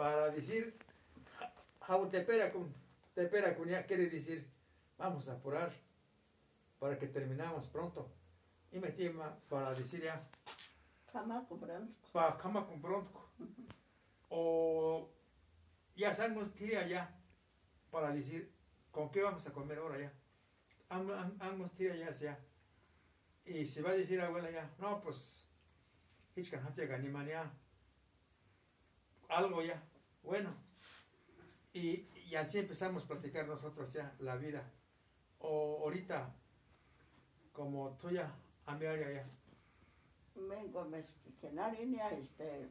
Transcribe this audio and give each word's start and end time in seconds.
para 0.00 0.30
decir, 0.30 0.74
con 2.50 2.72
Tepera 3.12 3.54
Cunia 3.54 3.84
quiere 3.84 4.06
decir, 4.08 4.50
vamos 4.96 5.28
a 5.28 5.34
apurar 5.34 5.70
para 6.78 6.98
que 6.98 7.06
terminamos 7.06 7.66
pronto. 7.66 8.10
Y 8.72 8.78
metí 8.78 9.10
para 9.50 9.74
decir 9.74 10.02
ya, 10.02 10.26
Kama 11.12 11.44
comprando. 11.46 11.92
para 12.12 12.38
cama 12.38 12.66
con 12.66 12.80
pronto. 12.80 13.30
O 14.30 15.10
ya 15.96 16.14
sabemos 16.14 16.54
tira 16.54 16.86
ya 16.86 17.14
para 17.90 18.10
decir, 18.10 18.50
¿con 18.92 19.10
qué 19.10 19.22
vamos 19.22 19.46
a 19.46 19.52
comer 19.52 19.78
ahora 19.78 19.98
ya? 19.98 20.12
Ambos 20.88 21.72
tira 21.72 21.94
ya 21.96 22.14
sea. 22.14 22.38
Y 23.44 23.66
se 23.66 23.82
va 23.82 23.90
a 23.90 23.96
decir 23.96 24.18
abuela 24.20 24.50
ya, 24.50 24.70
no, 24.78 25.02
pues, 25.02 25.44
algo 29.30 29.62
ya, 29.62 29.80
bueno. 30.22 30.54
Y, 31.72 32.08
y 32.26 32.34
así 32.34 32.58
empezamos 32.58 33.04
a 33.04 33.08
platicar 33.08 33.46
nosotros 33.46 33.92
ya 33.92 34.14
la 34.18 34.36
vida. 34.36 34.70
O 35.38 35.80
ahorita, 35.84 36.34
como 37.52 37.90
tú 37.98 38.10
ya, 38.10 38.34
a 38.66 38.74
mi 38.74 38.86
área 38.86 39.10
ya. 39.10 39.26
Vengo 40.34 40.84
mezquiquenar 40.84 41.74
y 41.74 41.96
este. 41.96 42.70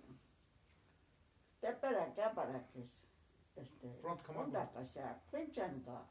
Te 1.61 1.73
para 1.73 2.03
acá 2.03 2.33
para 2.33 2.65
que 2.67 2.81
este. 3.55 4.01
Onda 4.35 4.71
que 4.71 4.85
sea, 4.85 5.21
pinchando. 5.31 6.05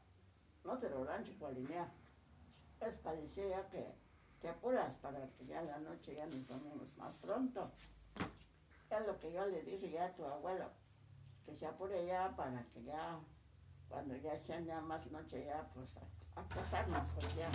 No 0.63 0.77
te 0.77 0.89
lo 0.89 1.03
rancho 1.03 1.33
cualinea. 1.39 1.91
Es 2.81 2.97
parecía 2.97 3.67
que 3.69 3.93
te 4.41 4.49
apuras 4.49 4.95
para 4.97 5.27
que 5.31 5.45
ya 5.45 5.61
la 5.61 5.79
noche 5.79 6.15
ya 6.15 6.25
nos 6.25 6.47
dormimos 6.47 6.97
más 6.97 7.15
pronto. 7.17 7.71
Es 8.89 9.05
lo 9.05 9.19
que 9.19 9.31
yo 9.33 9.45
le 9.45 9.61
dije 9.63 9.89
ya 9.91 10.05
a 10.05 10.15
tu 10.15 10.25
abuelo, 10.25 10.69
que 11.45 11.53
se 11.55 11.65
apure 11.65 12.05
ya 12.05 12.35
para 12.35 12.63
que 12.73 12.83
ya, 12.83 13.19
cuando 13.87 14.15
ya 14.17 14.37
sea 14.37 14.59
ya 14.61 14.81
más 14.81 15.09
noche 15.11 15.45
ya, 15.45 15.67
pues 15.73 15.97
a- 15.97 16.39
acostarnos 16.41 17.05
pues 17.15 17.35
ya. 17.35 17.49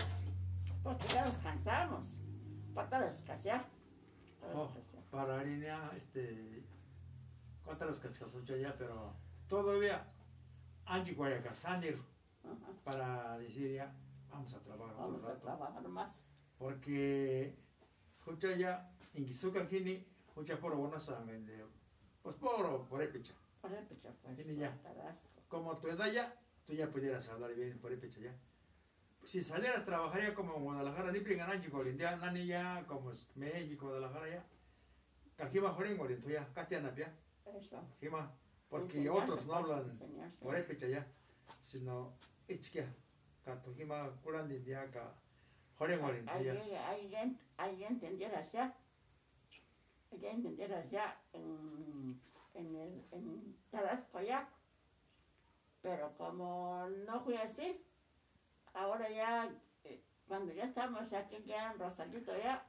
Porque 0.82 1.06
ya 1.08 1.24
nos 1.24 1.36
cansamos. 1.38 2.06
Para 2.74 3.02
descansar. 3.04 3.64
Para 4.40 4.54
Oh, 4.54 4.68
para 5.10 5.42
línea, 5.44 5.90
este, 5.96 6.64
cuántas 7.64 7.88
los 7.88 8.00
cachasuchos 8.00 8.60
ya, 8.60 8.74
pero 8.76 9.14
todavía, 9.48 10.04
Angie 10.84 11.14
Guayacasanir, 11.14 12.02
para 12.82 13.38
decir 13.38 13.74
ya, 13.76 13.94
vamos 14.28 14.52
a 14.52 14.58
trabajar 14.60 14.92
otro 14.96 15.02
Vamos 15.06 15.24
a 15.24 15.38
trabajar 15.40 15.88
más. 15.88 16.22
Porque, 16.58 17.56
escucha 18.18 18.54
ya, 18.56 18.90
en 19.14 19.24
Gizuka 19.24 19.64
Gini, 19.66 20.04
escucha 20.26 20.58
por 20.58 20.74
bueno 20.76 20.98
saben 20.98 21.46
de, 21.46 21.64
pues 22.22 22.34
por, 22.36 22.56
por. 22.56 22.88
Por 22.88 23.02
el 23.02 23.08
pecho, 23.08 23.34
pues. 23.68 24.56
Ya. 24.56 24.78
Como 25.48 25.76
tu 25.78 25.88
edad 25.88 26.12
ya, 26.12 26.34
tú 26.66 26.72
ya 26.72 26.90
pudieras 26.90 27.28
hablar 27.28 27.54
bien 27.54 27.78
por 27.78 27.92
Epicha 27.92 28.20
ya. 28.20 28.34
Si 29.24 29.42
salieras, 29.42 29.84
trabajaría 29.84 30.34
como 30.34 30.56
en 30.56 30.64
Guadalajara, 30.64 31.10
ni 31.10 31.20
pringan 31.20 31.50
Angie 31.50 31.70
Golindia, 31.70 32.16
nani 32.16 32.46
ya, 32.46 32.84
como 32.86 33.10
es 33.10 33.26
México, 33.36 33.86
Guadalajara 33.86 34.28
ya. 34.28 34.44
Kajima 35.36 35.70
Jorin 35.70 35.96
Golinto 35.96 36.28
ya, 36.28 36.46
Katiana 36.52 36.94
ya. 36.94 37.12
Eso. 37.58 37.82
Jima, 38.00 38.30
porque 38.68 39.08
otros 39.08 39.46
no 39.46 39.60
pues, 39.60 39.70
hablan 39.70 39.90
enseñarse. 39.90 40.44
por 40.44 40.56
Epicha 40.56 40.86
ya, 40.86 41.06
sino 41.62 42.12
Ichkia, 42.48 42.86
Kato 43.44 43.74
Jima 43.74 44.10
Kurandi 44.22 44.62
ya, 44.64 44.90
ka 44.90 45.14
Jorin 45.78 46.00
Golinto 46.00 46.30
Hay, 46.32 46.44
ya. 46.44 46.52
allá. 46.52 47.30
Hay 47.58 47.78
que 50.20 50.30
entender 50.30 50.72
allá 50.72 51.18
en, 51.32 52.20
en, 52.54 52.74
el, 52.76 53.04
en 53.10 53.56
Tarasco 53.70 54.20
ya. 54.20 54.48
Pero 55.82 56.16
como 56.16 56.86
no 57.06 57.20
fui 57.20 57.36
así, 57.36 57.84
ahora 58.72 59.10
ya, 59.10 59.54
eh, 59.84 60.02
cuando 60.26 60.52
ya 60.52 60.64
estamos 60.64 61.12
aquí 61.12 61.42
ya 61.44 61.72
en 61.72 61.78
Rosalito 61.78 62.36
ya, 62.36 62.66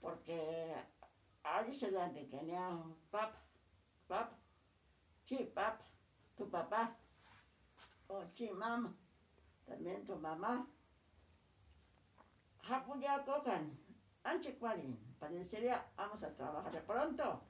porque 0.00 0.74
ahí 1.42 1.72
se 1.72 1.90
dan 1.90 2.14
de 2.14 2.26
que 2.26 2.38
pap, 3.10 3.34
pap, 4.08 4.32
chi 5.24 5.44
pap, 5.44 5.80
tu 6.36 6.50
papá, 6.50 6.96
o 8.08 8.24
chi 8.32 8.50
mamá, 8.50 8.92
también 9.64 10.04
tu 10.04 10.16
mamá. 10.16 10.66
Hapuya 12.68 13.24
cocan, 13.24 13.78
anche 14.24 14.58
cualin, 14.58 14.96
parecería 15.20 15.86
vamos 15.96 16.22
a 16.24 16.34
trabajar 16.34 16.72
de 16.72 16.80
pronto. 16.80 17.42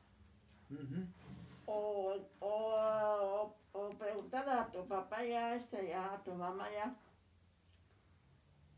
O, 1.66 2.16
o, 2.40 3.54
o, 3.72 3.90
preguntar 3.98 4.48
a 4.48 4.70
tu 4.70 4.86
papá 4.86 5.24
ya, 5.24 5.54
este, 5.54 5.88
ya, 5.88 6.14
a 6.14 6.22
tu 6.22 6.34
mamá 6.34 6.68
ya, 6.70 6.94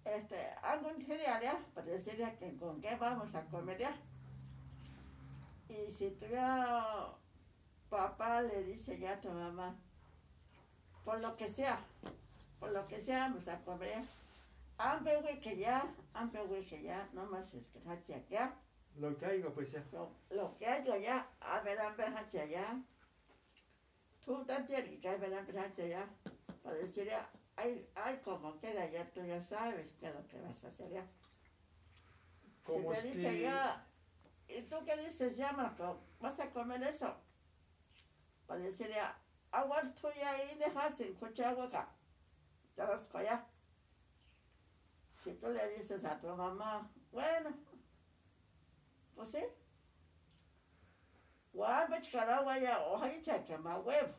este, 0.04 0.50
algo 0.62 0.90
interior 0.90 1.40
ya, 1.42 1.58
parecería 1.74 2.36
que 2.38 2.56
con 2.56 2.80
qué 2.80 2.96
vamos 2.96 3.34
a 3.34 3.44
comer 3.46 3.78
ya. 3.78 3.96
Y 5.68 5.90
si 5.92 6.10
tu 6.12 6.26
ya, 6.26 7.14
papá 7.90 8.42
le 8.42 8.64
dice 8.64 8.98
ya 8.98 9.12
a 9.12 9.20
tu 9.20 9.30
mamá, 9.30 9.76
por 11.04 11.20
lo 11.20 11.36
que 11.36 11.48
sea, 11.48 11.84
por 12.58 12.70
lo 12.70 12.86
que 12.86 13.00
sea 13.00 13.28
vamos 13.28 13.48
a 13.48 13.58
comer. 13.60 14.04
Ampe 14.78 15.16
güey 15.20 15.40
que 15.40 15.56
ya, 15.56 15.94
ampe 16.14 16.40
güey 16.44 16.64
que 16.64 16.82
ya, 16.82 17.08
no 17.12 17.26
más 17.26 17.52
es 17.54 17.66
que 18.06 18.24
ya. 18.30 18.54
Lo 18.98 19.16
que 19.16 19.26
hay, 19.26 19.42
pues 19.42 19.70
ya. 19.70 19.84
Lo, 19.92 20.10
lo 20.30 20.56
que 20.58 20.66
hay 20.66 20.88
allá, 20.90 21.28
a 21.40 21.60
ver, 21.60 21.80
a 21.80 21.90
ver 21.90 22.16
hacia 22.16 22.42
allá. 22.42 22.82
Tú 24.24 24.44
también 24.44 25.00
que 25.00 25.08
hay 25.08 25.18
ver, 25.18 25.34
a 25.34 25.42
ver 25.42 25.58
hacia 25.58 25.84
allá. 25.84 26.08
Para 26.62 26.76
decir, 26.76 27.06
ya, 27.06 27.30
hay, 27.56 27.88
hay 27.94 28.18
como 28.18 28.58
queda 28.58 28.86
ya, 28.90 29.08
tú 29.10 29.24
ya 29.24 29.40
sabes 29.40 29.94
qué 30.00 30.08
es 30.08 30.14
lo 30.14 30.26
que 30.26 30.40
vas 30.40 30.64
a 30.64 30.68
hacer 30.68 30.90
ya. 30.90 31.06
Como 32.64 32.92
si 32.94 33.00
te 33.02 33.08
dice 33.08 33.22
que- 33.30 33.42
ya, 33.42 33.86
¿y 34.48 34.62
tú 34.62 34.76
qué 34.84 34.96
dices 34.96 35.36
ya, 35.36 35.52
Marco? 35.52 36.00
¿Vas 36.20 36.38
a 36.40 36.50
comer 36.50 36.82
eso? 36.82 37.14
Para 38.46 38.60
decir 38.60 38.88
ya, 38.88 39.16
agua 39.52 39.82
tuya 39.94 40.30
ahí 40.30 40.58
dejas 40.58 40.96
sin 40.96 41.14
coche 41.14 41.44
agua 41.44 41.66
acá. 41.66 41.88
Te 42.74 42.82
vas 42.82 43.08
ya. 43.12 43.46
Si 45.22 45.34
tú 45.34 45.48
le 45.48 45.68
dices 45.76 46.04
a 46.04 46.20
tu 46.20 46.28
mamá, 46.28 46.90
bueno, 47.12 47.50
sí. 49.24 49.42
Guapa 51.52 52.00
chicaragua 52.00 52.58
ya, 52.58 52.80
ojalá 52.80 53.44
que 53.44 53.58
más 53.58 53.84
huevo. 53.84 54.14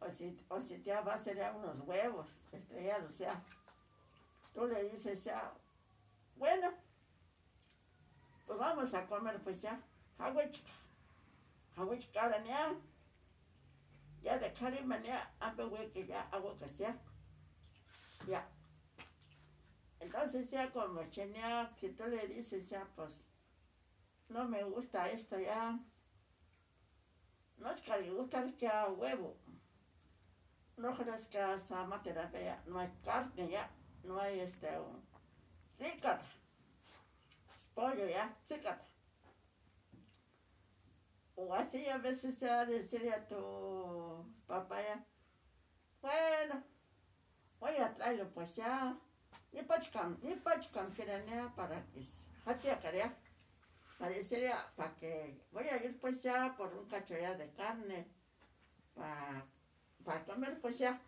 O 0.00 0.10
si, 0.10 0.38
o 0.48 0.60
si 0.60 0.78
te 0.78 0.92
va 0.92 1.12
a 1.12 1.16
hacer 1.16 1.36
ya 1.36 1.52
unos 1.52 1.80
huevos 1.86 2.28
estrellados 2.52 3.16
ya. 3.18 3.42
Tú 4.52 4.66
le 4.66 4.84
dices 4.90 5.24
ya, 5.24 5.52
bueno, 6.36 6.72
pues 8.46 8.58
vamos 8.58 8.92
a 8.94 9.06
comer 9.06 9.40
pues 9.42 9.62
ya. 9.62 9.80
Agua 10.18 10.50
chica. 10.50 10.72
Agua 11.76 11.98
chicara 11.98 12.44
ya. 12.44 12.74
Ya 14.22 14.38
de 14.38 14.52
carima 14.52 15.02
ya, 15.02 15.30
hambre 15.40 15.66
güey 15.66 15.90
que 15.90 16.06
ya 16.06 16.28
agua 16.30 16.56
que 16.58 16.68
sea. 16.68 16.96
Ya. 18.26 18.46
Entonces 20.00 20.50
ya 20.50 20.70
como 20.70 21.02
chenea 21.10 21.74
que 21.78 21.90
tú 21.90 22.04
le 22.04 22.26
dices 22.28 22.68
ya 22.68 22.86
pues 22.96 23.22
no 24.28 24.48
me 24.48 24.62
gusta 24.64 25.08
esto 25.10 25.38
ya. 25.38 25.78
No 27.58 27.70
es 27.70 27.80
que 27.80 28.00
le 28.00 28.10
gusta 28.10 28.44
es 28.44 28.54
que 28.54 28.68
a 28.68 28.88
huevo. 28.88 29.36
No 30.76 30.96
crees 30.96 31.26
que 31.28 31.38
esa 31.38 31.86
ya 32.32 32.62
no 32.66 32.80
hay 32.80 32.92
carne 33.04 33.48
ya, 33.48 33.70
no 34.02 34.18
hay 34.18 34.40
este 34.40 34.68
cícata. 35.78 36.22
Pollo 37.74 38.08
ya, 38.08 38.36
cícata. 38.46 38.84
O 41.36 41.54
así 41.54 41.88
a 41.88 41.98
veces 41.98 42.38
se 42.38 42.46
va 42.46 42.60
a 42.60 42.66
decirle 42.66 43.12
a 43.12 43.26
tu 43.26 44.24
papá 44.46 44.82
ya, 44.82 45.04
bueno, 46.00 46.62
voy 47.58 47.76
a 47.76 47.94
traerlo 47.94 48.28
pues 48.30 48.54
ya. 48.56 48.96
Ni 49.52 49.62
pachcam, 49.62 50.18
ni 50.22 50.34
pachcam 50.34 50.92
ya 50.94 51.52
para 51.54 51.84
que 51.86 52.04
se 52.04 52.20
hatia 52.44 53.14
carea. 53.98 53.98
Parecería 53.98 54.72
para 54.76 54.94
que 54.96 55.40
voy 55.52 55.64
a 55.68 55.82
ir 55.82 55.98
pues 56.00 56.22
ya 56.22 56.54
por 56.56 56.74
un 56.74 56.88
cacho 56.88 57.16
ya 57.18 57.34
de 57.34 57.50
carne 57.52 58.06
para, 58.94 59.44
para 60.04 60.24
comer 60.24 60.60
pues 60.60 60.78
ya. 60.78 61.00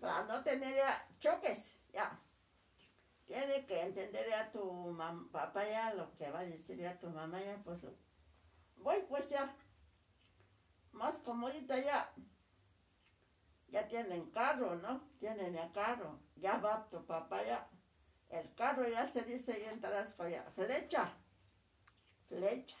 Para 0.00 0.24
no 0.24 0.42
tener 0.42 0.76
ya 0.76 1.08
choques 1.18 1.76
ya. 1.92 2.18
Tiene 3.26 3.66
que 3.66 3.82
entender 3.82 4.26
ya 4.28 4.50
tu 4.50 4.62
mam- 4.92 5.30
papá 5.30 5.66
ya 5.68 5.92
lo 5.94 6.14
que 6.16 6.30
va 6.30 6.40
a 6.40 6.44
decir 6.44 6.78
ya 6.78 6.98
tu 6.98 7.10
mamá 7.10 7.40
ya 7.40 7.56
pues 7.64 7.80
voy 8.76 9.02
pues 9.08 9.28
ya. 9.28 9.54
Más 10.92 11.14
como 11.16 11.46
ahorita 11.46 11.78
ya 11.78 12.10
ya 13.68 13.86
tienen 13.86 14.30
carro 14.30 14.76
no 14.76 15.02
tienen 15.20 15.52
ya 15.52 15.70
carro 15.72 16.18
ya 16.36 16.58
va 16.58 16.88
tu 16.88 17.04
papá 17.04 17.44
ya. 17.44 17.68
El 18.30 18.54
carro 18.54 18.86
ya 18.88 19.10
se 19.10 19.22
dice 19.22 19.60
ya 19.60 19.72
en 19.72 19.80
Tarasco 19.80 20.26
ya. 20.28 20.44
Flecha 20.54 21.14
flecha. 22.28 22.76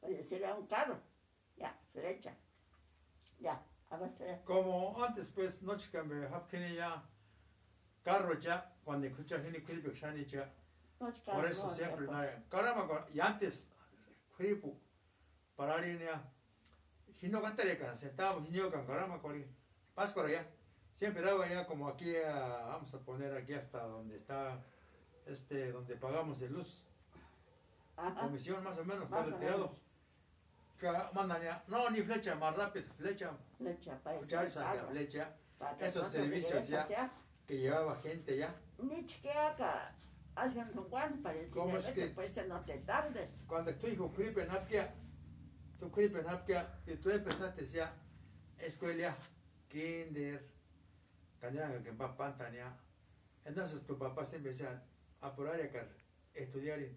O 0.00 0.08
decir, 0.08 0.44
a 0.44 0.54
un 0.54 0.66
carro. 0.66 0.98
Ya, 1.56 1.78
flecha. 1.92 2.34
Ya, 3.38 3.62
a 3.90 3.96
ver, 3.96 4.10
eh, 4.20 4.40
Como 4.44 5.02
antes, 5.04 5.30
pues, 5.30 5.62
noche 5.62 5.90
que 5.90 6.02
me 6.02 6.26
hapkini 6.26 6.74
ya, 6.74 7.02
carro 8.02 8.38
ya, 8.38 8.74
cuando 8.84 9.06
escucha 9.06 9.38
gente 9.40 9.62
kripo 9.62 9.90
shani 9.90 10.24
ya, 10.24 10.52
no, 11.00 11.12
chica, 11.12 11.32
por 11.32 11.46
eso 11.46 11.66
no, 11.66 11.74
siempre, 11.74 12.06
ya, 12.06 12.12
no, 12.12 12.18
pues, 12.18 12.48
caramba, 12.48 13.06
y 13.12 13.20
antes, 13.20 13.68
kripo, 14.36 14.76
para 15.56 15.78
línea, 15.78 16.22
hino 17.20 17.40
cantare 17.42 17.78
kan, 17.78 17.96
sentado, 17.96 18.44
hino 18.48 18.70
kan, 18.70 18.86
caramba, 18.86 19.20
cori, 19.20 19.44
páscora 19.94 20.30
ya, 20.30 20.46
siempre 20.94 21.22
daba 21.22 21.48
ya 21.48 21.66
como 21.66 21.88
aquí, 21.88 22.16
a- 22.16 22.66
vamos 22.66 22.92
a 22.94 23.00
poner 23.00 23.36
aquí 23.36 23.54
hasta 23.54 23.82
donde 23.86 24.16
está, 24.16 24.62
este, 25.26 25.70
donde 25.72 25.96
pagamos 25.96 26.38
de 26.40 26.48
luz, 26.48 26.84
ajá, 28.08 28.20
comisión 28.20 28.62
más 28.64 28.78
o 28.78 28.84
menos, 28.84 29.04
está 29.04 29.16
más 29.16 29.28
o 29.28 29.30
retirado. 29.30 29.76
mandan 31.12 31.42
ya, 31.42 31.64
no, 31.68 31.90
ni 31.90 32.02
flecha, 32.02 32.34
más 32.34 32.56
rápido, 32.56 32.92
flecha, 32.94 33.30
flecha, 33.56 33.98
para 34.02 34.16
escuchar 34.16 34.44
ese 34.44 34.58
esa 34.60 34.72
carro, 34.72 34.88
flecha, 34.88 35.36
para 35.58 35.86
esos 35.86 36.08
servicios 36.08 36.68
ya. 36.68 37.10
que 37.46 37.58
llevaba 37.58 37.96
gente 37.96 38.36
ya. 38.36 38.54
Ni 38.78 39.06
chiquiaca, 39.06 39.94
haciendo 40.34 40.82
Juan 40.84 41.22
para 41.22 41.34
decirle, 41.36 41.60
¿Cómo 41.60 41.78
es 41.78 41.86
que- 41.90 42.08
pues 42.08 42.48
no 42.48 42.60
te 42.64 42.78
tardes. 42.78 43.44
Cuando 43.46 43.72
tu 43.74 43.86
hijo 43.86 44.10
cripe 44.12 44.42
en 44.42 44.50
Apia, 44.50 44.92
tu 45.78 45.90
cripe 45.90 46.18
en 46.20 46.28
Apia, 46.28 46.80
y 46.86 46.96
tú 46.96 47.10
empezaste 47.10 47.66
ya, 47.66 47.94
escuela, 48.58 49.14
kinder, 49.68 50.48
cañanga 51.40 51.82
que 51.82 51.90
va 51.92 52.16
pantania. 52.16 52.72
Entonces 53.44 53.84
tu 53.84 53.98
papá 53.98 54.24
se 54.24 54.36
empezó 54.36 54.66
a 54.68 55.26
apurar 55.26 55.58
y 55.60 55.76
a 55.76 55.86
estudiar 56.34 56.80
y, 56.80 56.96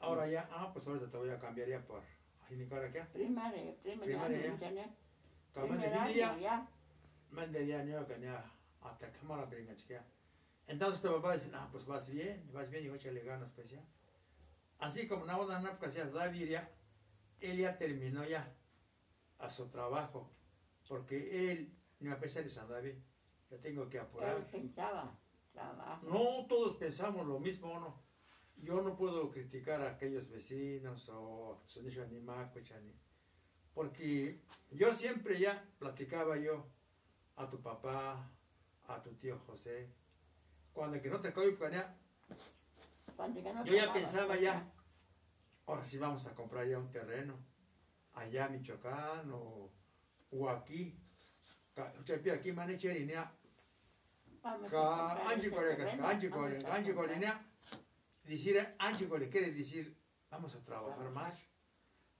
Ahora 0.00 0.28
ya, 0.28 0.48
ah, 0.52 0.70
pues 0.72 0.86
ahorita 0.86 1.10
te 1.10 1.16
voy 1.16 1.30
a 1.30 1.38
cambiar 1.38 1.68
ya 1.68 1.80
por, 1.84 2.02
que, 2.46 2.54
primaria, 3.12 3.74
primer 3.82 4.04
Primaria, 4.08 4.38
año, 4.52 6.14
ya. 6.14 6.36
ya, 6.36 6.38
ya. 6.38 7.46
De 7.46 7.74
año, 7.74 8.06
ya, 8.20 8.44
hasta 8.80 9.12
cámara 9.12 9.44
brinca 9.44 9.74
chica. 9.76 10.04
Entonces 10.66 11.02
tu 11.02 11.08
papá 11.12 11.34
dice, 11.34 11.50
ah, 11.54 11.68
pues 11.72 11.84
vas 11.86 12.08
bien, 12.10 12.48
vas 12.52 12.70
bien 12.70 12.84
y 12.84 12.88
échale 12.88 13.22
ganas, 13.22 13.52
pues 13.52 13.70
ya. 13.70 13.82
Así 14.78 15.08
como 15.08 15.24
no 15.26 15.46
van 15.46 15.66
a 15.66 15.78
pues 15.78 15.94
ya 15.94 16.04
David 16.04 16.48
ya, 16.48 16.70
él 17.40 17.58
ya 17.58 17.76
terminó 17.76 18.24
ya 18.24 18.54
a 19.38 19.50
su 19.50 19.68
trabajo, 19.68 20.30
porque 20.88 21.50
él, 21.52 21.74
ni 22.00 22.10
a 22.10 22.18
pesar 22.18 22.44
de 22.44 22.50
San 22.50 22.68
David, 22.68 22.94
ya 23.50 23.58
tengo 23.58 23.88
que 23.88 23.98
Él 23.98 24.04
apurar. 24.04 24.46
pensaba, 24.50 25.18
trabajo. 25.52 26.06
No 26.06 26.46
todos 26.46 26.76
pensamos 26.76 27.26
lo 27.26 27.38
mismo, 27.40 27.78
¿no? 27.80 28.07
Yo 28.62 28.82
no 28.82 28.96
puedo 28.96 29.30
criticar 29.30 29.80
a 29.82 29.90
aquellos 29.92 30.28
vecinos 30.28 31.08
o 31.10 31.62
Chani, 32.62 32.94
porque 33.72 34.40
yo 34.72 34.92
siempre 34.92 35.38
ya 35.38 35.64
platicaba 35.78 36.36
yo 36.36 36.66
a 37.36 37.48
tu 37.48 37.60
papá, 37.62 38.28
a 38.88 39.02
tu 39.02 39.14
tío 39.14 39.38
José, 39.46 39.88
cuando 40.72 41.00
que 41.00 41.08
no 41.08 41.20
te 41.20 41.32
ya. 41.70 41.96
No 43.16 43.64
yo 43.64 43.74
ya 43.74 43.92
pensaba 43.92 44.28
pues, 44.28 44.40
ya, 44.42 44.72
ahora 45.66 45.84
sí 45.84 45.98
vamos 45.98 46.26
a 46.26 46.34
comprar 46.34 46.66
ya 46.66 46.78
un 46.78 46.90
terreno, 46.90 47.38
allá 48.14 48.46
en 48.46 48.52
Michoacán 48.52 49.30
o, 49.32 49.70
o 50.30 50.48
aquí, 50.48 50.98
aquí 52.32 52.52
manecherinia, 52.52 53.32
Vamos 54.42 54.66
a 54.66 54.70
ka 54.70 54.78
comprar 54.78 55.32
anji 55.32 55.50
ese 56.92 57.57
decir 58.28 58.74
anji 58.78 59.06
kore 59.08 59.28
quiere 59.30 59.52
decir 59.52 59.96
vamos 60.30 60.54
a 60.54 60.64
trabajar 60.64 61.10
más 61.10 61.44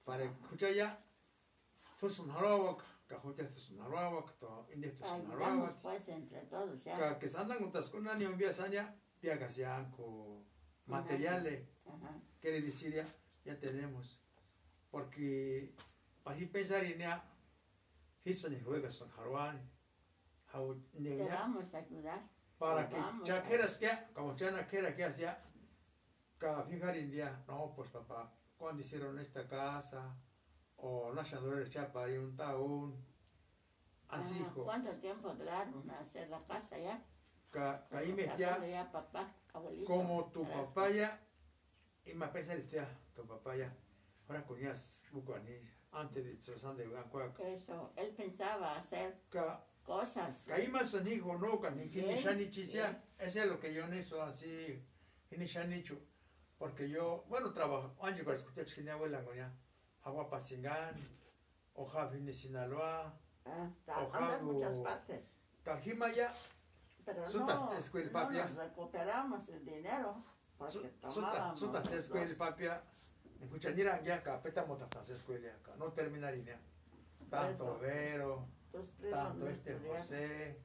para 0.04 0.24
escuchar 0.24 0.72
ya 0.74 1.04
tu 2.00 2.08
sunharawak 2.08 2.82
ka 3.06 3.16
hucha 3.22 3.44
tu 3.46 3.60
sunharawak 3.60 4.38
to 4.38 4.66
inde 4.72 4.88
tu 4.90 5.04
Ayudamos 5.04 5.74
sunharawak 5.74 5.82
pues 5.82 6.08
entre 6.08 6.40
todos, 6.46 6.82
ya. 6.84 7.18
que 7.18 7.28
sandan 7.28 7.62
utas 7.64 7.90
kuna 7.90 8.14
ni 8.14 8.24
un 8.26 8.38
pia 9.20 9.38
kasian 9.38 9.90
ko 9.90 10.44
materiales. 10.86 11.66
quiere 12.40 12.60
decir 12.62 12.94
ya 12.94 13.04
ya 13.44 13.58
tenemos. 13.58 14.20
Porque 14.90 15.74
así 16.24 16.46
pensar 16.46 16.84
en 16.84 16.98
ya 16.98 17.22
hizo 18.24 18.48
ni 18.48 18.60
juega 18.60 18.90
sunharwan 18.90 19.58
how 20.52 20.74
Te 20.92 21.28
vamos 21.28 21.74
a 21.74 21.78
ayudar. 21.78 22.20
para 22.58 22.88
que 22.88 22.96
ya 23.24 23.42
quieras 23.42 23.78
que, 23.78 23.90
como 24.14 24.34
ya 24.36 24.50
no 24.50 24.66
quiera 24.66 24.94
que 24.94 25.04
hacía, 25.04 25.38
cada 26.38 26.62
fijar 26.64 26.96
en 26.96 27.10
día, 27.10 27.42
no, 27.48 27.72
pues 27.74 27.90
papá, 27.90 28.32
cuando 28.56 28.82
hicieron 28.82 29.18
esta 29.18 29.46
casa, 29.46 30.16
o 30.76 31.12
no 31.12 31.24
se 31.24 31.36
de 31.40 31.68
chapa 31.68 32.08
y 32.08 32.16
un 32.16 32.36
taún, 32.36 33.04
así 34.08 34.34
Ajá. 34.34 34.46
hijo, 34.48 34.64
¿Cuánto 34.64 34.92
tiempo 34.92 35.34
duraron 35.34 35.90
a 35.90 36.00
hacer 36.00 36.28
la 36.28 36.42
casa 36.44 36.78
ya? 36.78 37.02
ca, 37.50 37.86
caí 37.90 38.12
metía, 38.12 38.64
ya 38.66 38.90
papá, 38.92 39.32
abuelito. 39.52 39.86
como 39.86 40.30
tu 40.30 40.46
papá 40.46 40.90
ya, 40.90 41.20
y 42.04 42.14
me 42.14 42.26
pesa 42.28 42.54
decía, 42.54 42.86
tu 43.14 43.26
papá 43.26 43.56
ya, 43.56 43.72
ahora 44.28 44.44
conías 44.46 45.02
bucuaní, 45.10 45.58
antes 45.92 46.24
de 46.24 46.36
Susan 46.40 46.76
de 46.76 46.86
Bancuac, 46.86 47.38
Eso, 47.40 47.92
él 47.96 48.14
pensaba 48.14 48.76
hacer 48.76 49.18
cosas. 49.82 50.44
caí 50.46 50.68
más 50.68 50.94
hijo, 51.06 51.36
no, 51.36 51.58
ni 51.70 51.84
ni 51.84 51.88
Bien, 51.88 52.18
shani 52.18 52.50
chisia, 52.50 53.02
ese 53.18 53.40
es 53.40 53.46
lo 53.46 53.58
que 53.58 53.72
yo 53.74 53.88
hizo 53.94 54.22
así, 54.22 54.84
ni 55.30 55.46
shani 55.46 55.82
chu, 55.82 55.98
porque 56.58 56.88
yo, 56.88 57.24
bueno, 57.28 57.52
trabajo, 57.52 57.94
antes 58.02 58.24
para 58.24 58.36
escuchar 58.36 58.64
chiquina 58.64 58.94
abuela, 58.94 59.24
coña, 59.24 59.52
agua 60.02 60.28
pasingán, 60.28 60.94
hoja 61.74 62.06
de 62.08 62.32
Sinaloa, 62.32 63.14
Ah, 63.44 63.70
trabajando 63.84 64.26
en 64.34 64.34
Ojalá, 64.34 64.42
muchas 64.42 64.78
partes. 64.80 65.24
cajima 65.62 66.12
ya, 66.12 66.34
Pero 67.04 67.26
Suta, 67.26 67.54
no, 67.54 67.70
no 67.70 68.30
nos 68.30 68.54
recuperamos 68.56 69.48
el 69.48 69.64
dinero 69.64 70.22
porque 70.58 70.72
suta, 71.08 71.08
tomábamos 71.08 71.58
suta, 71.58 71.80
dos. 71.80 72.34
papia, 72.36 72.82
escucha, 73.40 73.70
ni 73.70 73.82
ya, 73.82 74.22
capeta 74.22 74.66
motatas 74.66 75.08
escuela, 75.08 75.50
ca, 75.62 75.74
no 75.76 75.92
terminaría, 75.92 76.60
tanto. 77.30 77.78
Vero, 77.78 78.46
tanto 79.10 79.48
este. 79.48 79.78
José, 79.78 80.60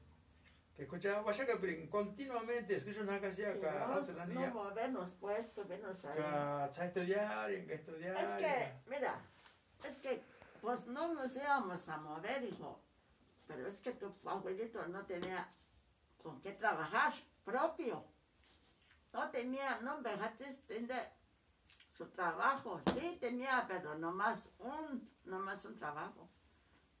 que 0.76 1.46
que 1.46 1.54
brin- 1.56 1.88
continuamente 1.88 2.74
escucha 2.76 3.02
una 3.02 3.20
casilla, 3.20 3.54
Y 3.56 3.60
ca, 3.60 3.86
no, 3.86 3.94
no 3.94 4.04
te 4.04 4.12
la 4.12 4.26
no 4.26 4.32
movernos 4.50 5.10
pues, 5.20 5.52
tuvimos 5.54 6.04
ahí. 6.04 6.16
ca, 6.18 6.68
sa 6.72 6.86
estudiar, 6.86 7.50
en 7.52 7.66
que 7.66 7.74
estudiar, 7.74 8.16
Es 8.16 8.44
que, 8.44 8.90
mira, 8.90 9.14
es 9.84 9.96
que 9.98 10.22
pues 10.60 10.86
no 10.86 11.12
nos 11.14 11.34
íbamos 11.36 11.88
a 11.88 11.96
mover, 11.98 12.42
hijo. 12.42 12.80
Pero 13.46 13.66
es 13.68 13.78
que 13.78 13.92
tu 13.92 14.12
abuelito 14.24 14.84
no 14.88 15.04
tenía 15.04 15.46
con 16.22 16.40
qué 16.40 16.52
trabajar 16.52 17.12
propio. 17.44 18.02
No 19.12 19.30
tenía, 19.30 19.78
no 19.80 20.00
dejaste 20.00 20.52
tener 20.66 21.10
su 21.96 22.06
trabajo. 22.08 22.80
Sí 22.94 23.18
tenía, 23.20 23.64
pero 23.68 23.94
nomás 23.96 24.50
un, 24.58 25.08
nomás 25.26 25.64
un 25.66 25.76
trabajo. 25.76 26.28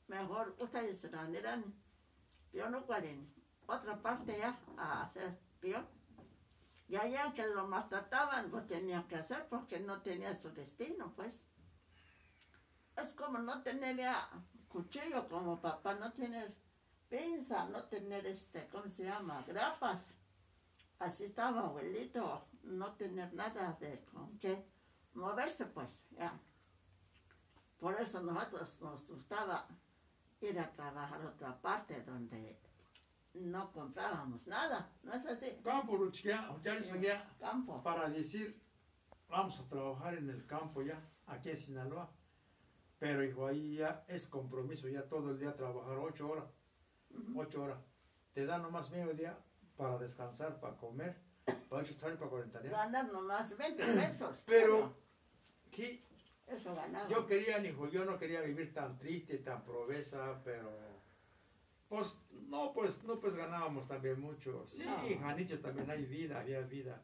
Mejor 0.06 0.54
ustedes 0.58 1.00
se 1.00 1.08
eran 1.34 1.64
peón 2.52 2.74
o 2.74 2.84
cual 2.86 3.04
en 3.04 3.34
otra 3.66 4.00
parte 4.00 4.38
ya 4.38 4.58
a 4.76 5.04
hacer 5.04 5.38
peón. 5.60 5.86
Y 6.88 6.96
allá 6.96 7.32
que 7.34 7.46
lo 7.46 7.66
maltrataban, 7.66 8.50
lo 8.50 8.62
tenía 8.64 9.06
que 9.08 9.16
hacer 9.16 9.46
porque 9.48 9.80
no 9.80 10.02
tenía 10.02 10.34
su 10.34 10.50
destino, 10.52 11.12
pues. 11.16 11.46
Es 12.96 13.08
como 13.12 13.38
no 13.38 13.62
tener 13.62 13.96
ya 13.96 14.28
cuchillo, 14.68 15.28
como 15.28 15.60
papá, 15.60 15.94
no 15.94 16.12
tener 16.12 16.54
pinza, 17.08 17.66
no 17.68 17.84
tener 17.84 18.26
este, 18.26 18.68
¿cómo 18.68 18.88
se 18.88 19.04
llama? 19.04 19.42
Grapas. 19.46 20.14
Así 20.98 21.24
estaba 21.24 21.62
abuelito, 21.62 22.46
no 22.62 22.92
tener 22.94 23.32
nada 23.34 23.76
de 23.80 24.04
con 24.04 24.38
qué 24.38 24.66
moverse, 25.14 25.66
pues, 25.66 26.04
ya. 26.10 26.38
Por 27.78 28.00
eso 28.00 28.22
nosotros 28.22 28.80
nos 28.80 29.06
gustaba 29.06 29.66
ir 30.40 30.58
a 30.58 30.70
trabajar 30.72 31.22
a 31.22 31.28
otra 31.28 31.60
parte 31.60 32.02
donde 32.02 32.58
no 33.34 33.72
comprábamos 33.72 34.46
nada, 34.46 34.90
¿no 35.02 35.12
es 35.14 35.26
así? 35.26 35.58
campo, 35.62 35.98
seguía, 36.12 37.28
Campo. 37.38 37.82
para 37.82 38.08
decir, 38.08 38.60
vamos 39.28 39.58
a 39.60 39.68
trabajar 39.68 40.14
en 40.14 40.30
el 40.30 40.46
campo 40.46 40.82
ya, 40.82 41.00
aquí 41.26 41.50
en 41.50 41.58
Sinaloa. 41.58 42.10
Pero 42.98 43.24
hijo, 43.24 43.46
ahí 43.46 43.76
ya 43.76 44.04
es 44.08 44.26
compromiso, 44.28 44.88
ya 44.88 45.02
todo 45.08 45.32
el 45.32 45.38
día 45.38 45.54
trabajar 45.54 45.98
ocho 45.98 46.30
horas, 46.30 46.44
ocho 47.34 47.64
horas. 47.64 47.78
Te 48.32 48.46
dan 48.46 48.62
nomás 48.62 48.90
medio 48.90 49.12
día 49.12 49.36
para 49.76 49.98
descansar, 49.98 50.58
para 50.60 50.76
comer, 50.76 51.16
para 51.68 51.82
ocho 51.82 51.94
para 52.00 52.16
40 52.16 52.60
días. 52.60 52.72
Ganar 52.72 53.12
nomás 53.12 53.56
20 53.56 53.84
pesos. 53.84 54.42
Pero-. 54.46 54.94
Sí, 55.72 56.04
Eso 56.46 56.72
ganaba. 56.74 57.08
yo 57.08 57.26
quería, 57.26 57.58
hijo, 57.66 57.88
yo 57.88 58.04
no 58.04 58.16
quería 58.16 58.40
vivir 58.42 58.72
tan 58.72 58.96
triste, 58.96 59.38
tan 59.38 59.64
proveza, 59.64 60.40
pero 60.44 60.70
pues 61.94 62.18
no, 62.48 62.72
pues 62.72 63.04
no, 63.04 63.20
pues 63.20 63.36
ganábamos 63.36 63.86
también 63.86 64.20
mucho. 64.20 64.66
Sí, 64.68 64.84
No. 64.84 65.20
Janicho 65.20 65.60
también 65.60 65.90
hay 65.90 66.04
vida, 66.04 66.40
había 66.40 66.60
vida. 66.60 67.02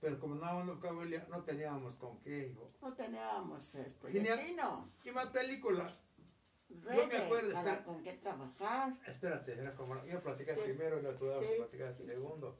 Pero 0.00 0.18
como 0.18 0.34
no, 0.34 0.64
no, 0.64 0.74
no 1.28 1.42
teníamos 1.44 1.96
con 1.96 2.20
qué, 2.20 2.48
hijo. 2.48 2.70
No 2.80 2.94
teníamos 2.94 3.74
este, 3.74 4.10
Genial. 4.10 4.38
destino. 4.38 4.90
Y 5.04 5.10
más 5.10 5.26
película, 5.28 5.86
Rete 6.68 7.06
me 7.18 7.24
acuerdo, 7.24 7.52
para 7.52 7.70
espera. 7.70 7.84
con 7.84 8.02
qué 8.02 8.12
trabajar. 8.14 8.92
Espérate, 9.06 9.52
era 9.52 9.74
como, 9.74 10.04
yo 10.04 10.22
platicar 10.22 10.56
Sí. 10.56 10.62
primero 10.64 10.98
y 10.98 11.02
lo 11.02 11.14
tú 11.14 11.26
Sí, 11.42 11.54
a 11.54 11.56
platicar 11.58 11.94
sí, 11.94 12.04
segundo. 12.04 12.58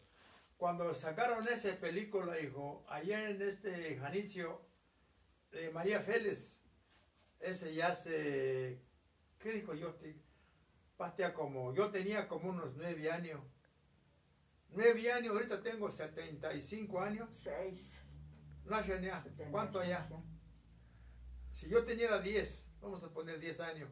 Cuando 0.56 0.92
sacaron 0.94 1.46
esa 1.48 1.76
película, 1.78 2.40
hijo, 2.40 2.84
allá 2.88 3.28
en 3.28 3.42
este 3.42 3.96
Janicio, 3.96 4.60
de 5.50 5.70
María 5.70 6.00
Félix, 6.00 6.62
ese 7.40 7.74
ya 7.74 7.92
se, 7.92 8.80
¿qué 9.38 9.52
dijo 9.52 9.74
yo? 9.74 9.94
Pastea 10.96 11.34
como, 11.34 11.74
yo 11.74 11.90
tenía 11.90 12.26
como 12.26 12.50
unos 12.50 12.74
nueve 12.76 13.10
años. 13.10 13.40
Nueve 14.70 15.12
años, 15.12 15.34
ahorita 15.34 15.62
tengo 15.62 15.90
75 15.90 17.00
años. 17.00 17.28
Seis. 17.32 18.00
No, 18.64 18.82
ya, 18.82 19.22
setenta, 19.22 19.50
¿cuánto 19.50 19.80
allá? 19.80 20.06
Si 21.52 21.68
yo 21.68 21.84
tenía 21.84 22.18
10, 22.18 22.70
vamos 22.80 23.02
a 23.04 23.12
poner 23.12 23.38
10 23.38 23.60
años, 23.60 23.90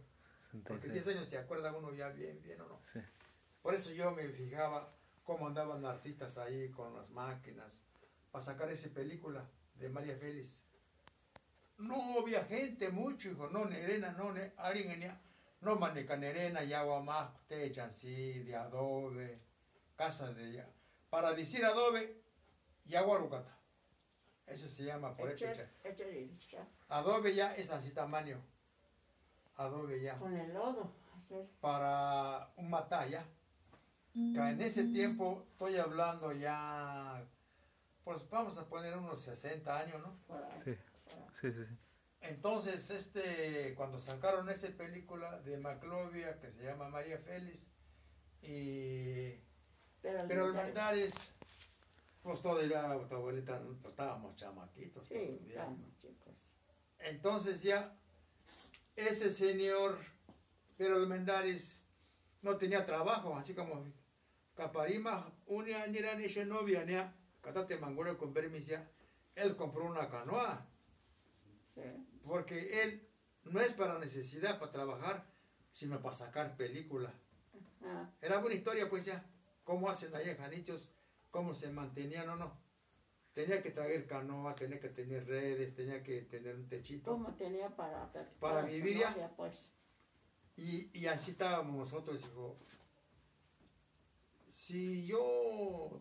porque 0.66 0.88
10 0.88 1.04
66. 1.04 1.16
años 1.16 1.28
se 1.28 1.38
acuerda 1.38 1.72
uno 1.72 1.94
ya 1.94 2.08
bien, 2.08 2.40
bien 2.42 2.60
o 2.60 2.66
no. 2.66 2.80
Sí. 2.82 3.00
Por 3.62 3.74
eso 3.74 3.92
yo 3.92 4.10
me 4.10 4.28
fijaba 4.28 4.94
cómo 5.22 5.46
andaban 5.46 5.82
las 5.82 5.96
artistas 5.96 6.36
ahí 6.36 6.70
con 6.70 6.94
las 6.94 7.08
máquinas 7.10 7.80
para 8.30 8.44
sacar 8.44 8.70
esa 8.70 8.90
película 8.90 9.48
de 9.76 9.88
María 9.88 10.16
Félix. 10.16 10.64
No 11.78 12.20
había 12.20 12.44
gente 12.44 12.90
mucho, 12.90 13.30
hijo, 13.30 13.48
no 13.48 13.64
nerena, 13.64 14.12
no 14.12 14.32
ne, 14.32 14.52
alguien 14.56 14.88
venía, 14.88 15.20
no 15.64 15.76
maneca 15.76 16.16
nerena, 16.16 16.62
y 16.62 16.72
agua 16.72 17.02
más, 17.02 17.30
techan 17.46 17.94
sí, 17.94 18.40
de 18.40 18.54
adobe, 18.54 19.40
casa 19.96 20.32
de 20.32 20.52
ya. 20.52 20.68
Para 21.10 21.32
decir 21.32 21.64
adobe, 21.64 22.22
y 22.84 22.94
agua 22.94 23.18
rucata. 23.18 23.56
Eso 24.46 24.68
se 24.68 24.84
llama 24.84 25.16
por 25.16 25.30
eso. 25.30 25.46
Echer. 25.46 26.66
Adobe 26.88 27.34
ya 27.34 27.54
es 27.54 27.70
así 27.70 27.92
tamaño. 27.92 28.42
Adobe 29.56 30.00
ya. 30.02 30.18
Con 30.18 30.36
el 30.36 30.52
lodo. 30.52 30.92
Hacer. 31.16 31.46
Para 31.60 32.50
un 32.56 32.68
matalla. 32.68 33.24
que 34.12 34.38
en 34.38 34.60
ese 34.60 34.84
tiempo 34.84 35.44
estoy 35.50 35.78
hablando 35.78 36.32
ya, 36.32 37.24
pues 38.04 38.28
vamos 38.28 38.58
a 38.58 38.66
poner 38.66 38.96
unos 38.96 39.22
60 39.22 39.78
años, 39.78 40.02
¿no? 40.02 40.14
Sí, 40.62 40.76
sí, 41.40 41.52
sí. 41.52 41.64
sí. 41.64 41.78
Entonces, 42.24 42.90
este, 42.90 43.74
cuando 43.76 44.00
sacaron 44.00 44.48
esa 44.48 44.68
película 44.68 45.40
de 45.40 45.58
Maclovia 45.58 46.40
que 46.40 46.50
se 46.50 46.64
llama 46.64 46.88
María 46.88 47.18
Félix, 47.18 47.70
y, 48.40 49.40
Pero, 50.00 50.24
pero 50.28 50.46
el 50.46 50.54
Mandares, 50.54 51.14
pues 52.22 52.40
todavía 52.40 52.98
tu 53.08 53.14
abuelita, 53.14 53.60
pues 53.60 53.92
estábamos 53.92 54.36
chamaquitos 54.36 55.06
Sí, 55.06 55.40
estamos 55.48 55.94
chicos. 56.00 56.34
Entonces 56.98 57.62
ya 57.62 57.94
ese 58.96 59.30
señor, 59.30 59.98
pero 60.78 60.96
el 60.96 61.06
Mendares 61.06 61.82
no 62.40 62.56
tenía 62.56 62.86
trabajo, 62.86 63.36
así 63.36 63.54
como 63.54 63.84
Caparima, 64.54 65.30
una 65.46 65.86
ni 65.86 65.98
era 65.98 66.14
ni 66.14 66.26
novia, 66.46 66.84
ni 66.84 66.94
a 66.94 67.14
Catate 67.42 67.76
Mangoro 67.76 68.16
con 68.16 68.32
permisia, 68.32 68.88
él 69.34 69.56
compró 69.56 69.84
una 69.84 70.08
canoa. 70.08 70.66
Porque 72.44 72.82
él 72.82 73.08
no 73.44 73.58
es 73.60 73.72
para 73.72 73.98
necesidad, 73.98 74.58
para 74.58 74.70
trabajar, 74.70 75.24
sino 75.72 76.02
para 76.02 76.14
sacar 76.14 76.56
película. 76.58 77.10
Era 78.20 78.38
buena 78.38 78.54
historia, 78.54 78.88
pues 78.90 79.06
ya, 79.06 79.24
cómo 79.64 79.88
hacen 79.88 80.14
ahí 80.14 80.28
en 80.28 80.36
Janichos, 80.36 80.90
cómo 81.30 81.54
se 81.54 81.70
mantenían 81.70 82.28
o 82.28 82.36
no. 82.36 82.52
Tenía 83.32 83.62
que 83.62 83.70
traer 83.70 84.06
canoa, 84.06 84.54
tenía 84.54 84.78
que 84.78 84.90
tener 84.90 85.26
redes, 85.26 85.74
tenía 85.74 86.02
que 86.02 86.20
tener 86.22 86.54
un 86.54 86.68
techito. 86.68 87.12
¿Cómo 87.12 87.34
tenía 87.34 87.74
para 87.74 88.12
Para 88.38 88.60
a 88.60 88.62
su 88.62 88.68
vivir 88.68 88.98
ya. 88.98 89.10
novia, 89.10 89.30
pues? 89.36 89.70
Y, 90.58 90.90
y 90.92 91.06
así 91.06 91.30
estábamos 91.30 91.74
nosotros, 91.76 92.20
hijo. 92.22 92.58
Si 94.52 95.06
yo 95.06 96.00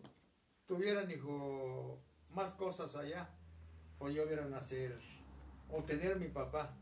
tuviera, 0.66 1.10
hijo, 1.10 1.98
más 2.30 2.52
cosas 2.52 2.94
allá, 2.96 3.30
pues 3.98 4.14
yo 4.14 4.24
hubiera 4.24 4.44
nacer 4.44 5.00
o 5.74 5.82
tener 5.82 6.16
mi 6.18 6.28
papá. 6.28 6.76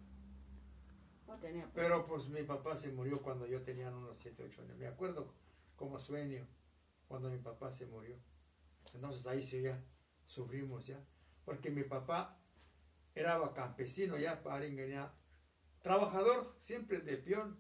Tenía 1.41 1.67
Pero 1.73 2.07
pues 2.07 2.29
mi 2.29 2.43
papá 2.43 2.77
se 2.77 2.93
murió 2.93 3.23
cuando 3.23 3.47
yo 3.47 3.63
tenía 3.63 3.89
unos 3.89 4.19
7, 4.19 4.45
8 4.45 4.63
años. 4.63 4.77
Me 4.77 4.87
acuerdo 4.87 5.33
como 5.77 5.99
sueño 5.99 6.47
cuando 7.09 7.31
mi 7.31 7.39
papá 7.39 7.71
se 7.71 7.87
murió. 7.87 8.17
Entonces 8.93 9.27
ahí 9.27 9.43
sí 9.43 9.63
ya 9.63 9.83
sufrimos 10.27 10.87
ya. 10.87 11.03
Porque 11.47 11.71
mi 11.71 11.85
papá 11.85 12.39
era 13.15 13.41
campesino 13.55 14.19
ya, 14.19 14.43
paringueña, 14.43 15.11
trabajador 15.81 16.55
siempre 16.59 16.99
de 16.99 17.17
peón, 17.17 17.59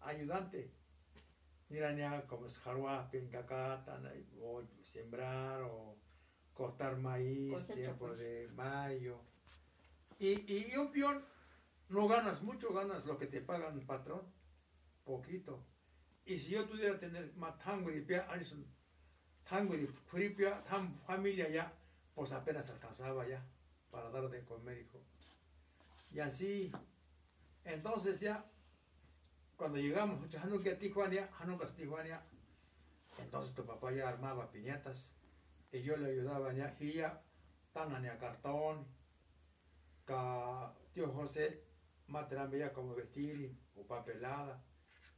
ayudante. 0.00 0.72
Mira, 1.68 1.94
ya 1.94 2.26
como 2.26 2.46
es 2.46 2.58
jaruapi, 2.58 3.18
en 3.18 3.28
cacata, 3.28 4.00
o 4.40 4.62
sembrar 4.82 5.62
o 5.62 5.96
cortar 6.54 6.96
maíz, 6.96 7.52
Cosecha, 7.52 7.74
tiempo 7.74 8.06
pues. 8.06 8.18
de 8.18 8.48
mayo. 8.54 9.29
Y, 10.20 10.52
y 10.52 10.76
un 10.76 10.92
peón 10.92 11.24
no 11.88 12.06
ganas 12.06 12.42
mucho, 12.42 12.72
ganas 12.72 13.06
lo 13.06 13.18
que 13.18 13.26
te 13.26 13.40
pagan 13.40 13.80
patrón, 13.80 14.22
poquito. 15.04 15.64
Y 16.24 16.38
si 16.38 16.50
yo 16.50 16.68
pudiera 16.68 16.98
tener 17.00 17.34
más 17.34 17.58
tanguripia, 17.58 18.26
alison, 18.30 18.64
tanguripia, 19.48 20.62
tan 20.64 20.94
familia 21.00 21.48
ya, 21.48 21.72
pues 22.14 22.32
apenas 22.32 22.68
alcanzaba 22.70 23.26
ya 23.26 23.42
para 23.90 24.10
dar 24.10 24.28
de 24.28 24.44
comer, 24.44 24.78
hijo. 24.78 25.00
Y 26.12 26.20
así, 26.20 26.70
entonces 27.64 28.20
ya, 28.20 28.44
cuando 29.56 29.78
llegamos, 29.78 30.20
Hanukkah 30.34 30.78
Tijuana, 30.78 31.30
Hanukkah 31.38 31.66
Tijuana, 31.74 32.22
entonces 33.18 33.54
tu 33.54 33.64
papá 33.64 33.90
ya 33.90 34.08
armaba 34.08 34.50
piñatas 34.50 35.12
y 35.72 35.82
yo 35.82 35.96
le 35.96 36.10
ayudaba 36.10 36.52
ya, 36.52 36.76
y 36.78 36.92
ya, 36.92 37.22
tan 37.72 37.94
a 37.94 38.18
cartón, 38.18 38.86
ca 40.10 40.74
tío 40.92 41.08
José, 41.12 41.62
materan 42.08 42.50
ya 42.50 42.72
como 42.72 42.94
vestir 42.94 43.56
o 43.76 43.82
papelada, 43.86 44.60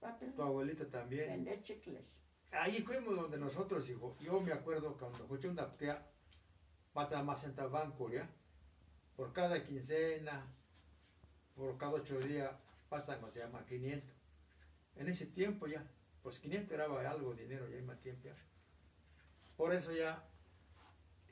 papel. 0.01 0.35
tu 0.35 0.43
abuelita 0.43 0.85
también. 0.91 1.29
Vender 1.31 1.63
chicles. 1.63 2.05
Ahí 2.51 2.83
fuimos 2.83 3.17
donde 3.17 3.39
nosotros, 3.39 3.89
hijo. 3.89 4.17
Yo 4.21 4.39
me 4.41 4.53
acuerdo 4.53 4.99
cuando 4.99 5.19
escuché 5.19 5.49
una 5.49 5.67
ptea, 5.77 6.07
más. 6.95 7.47
Por 9.17 9.33
cada 9.33 9.65
quincena, 9.65 10.47
por 11.55 11.79
cada 11.79 11.93
ocho 11.93 12.19
días, 12.21 12.55
pasan, 12.91 13.21
llama, 13.31 13.65
500. 13.65 14.11
En 14.97 15.09
ese 15.09 15.27
tiempo 15.27 15.67
ya, 15.67 15.87
pues 16.23 16.39
500 16.39 16.73
era 16.73 17.11
algo 17.11 17.35
de 17.35 17.45
dinero, 17.45 17.67
ya 17.69 17.77
hay 17.77 17.83
más 17.83 18.01
tiempo 18.01 18.29
ya. 18.29 18.37
Por 19.57 19.73
eso 19.73 19.93
ya, 19.93 20.23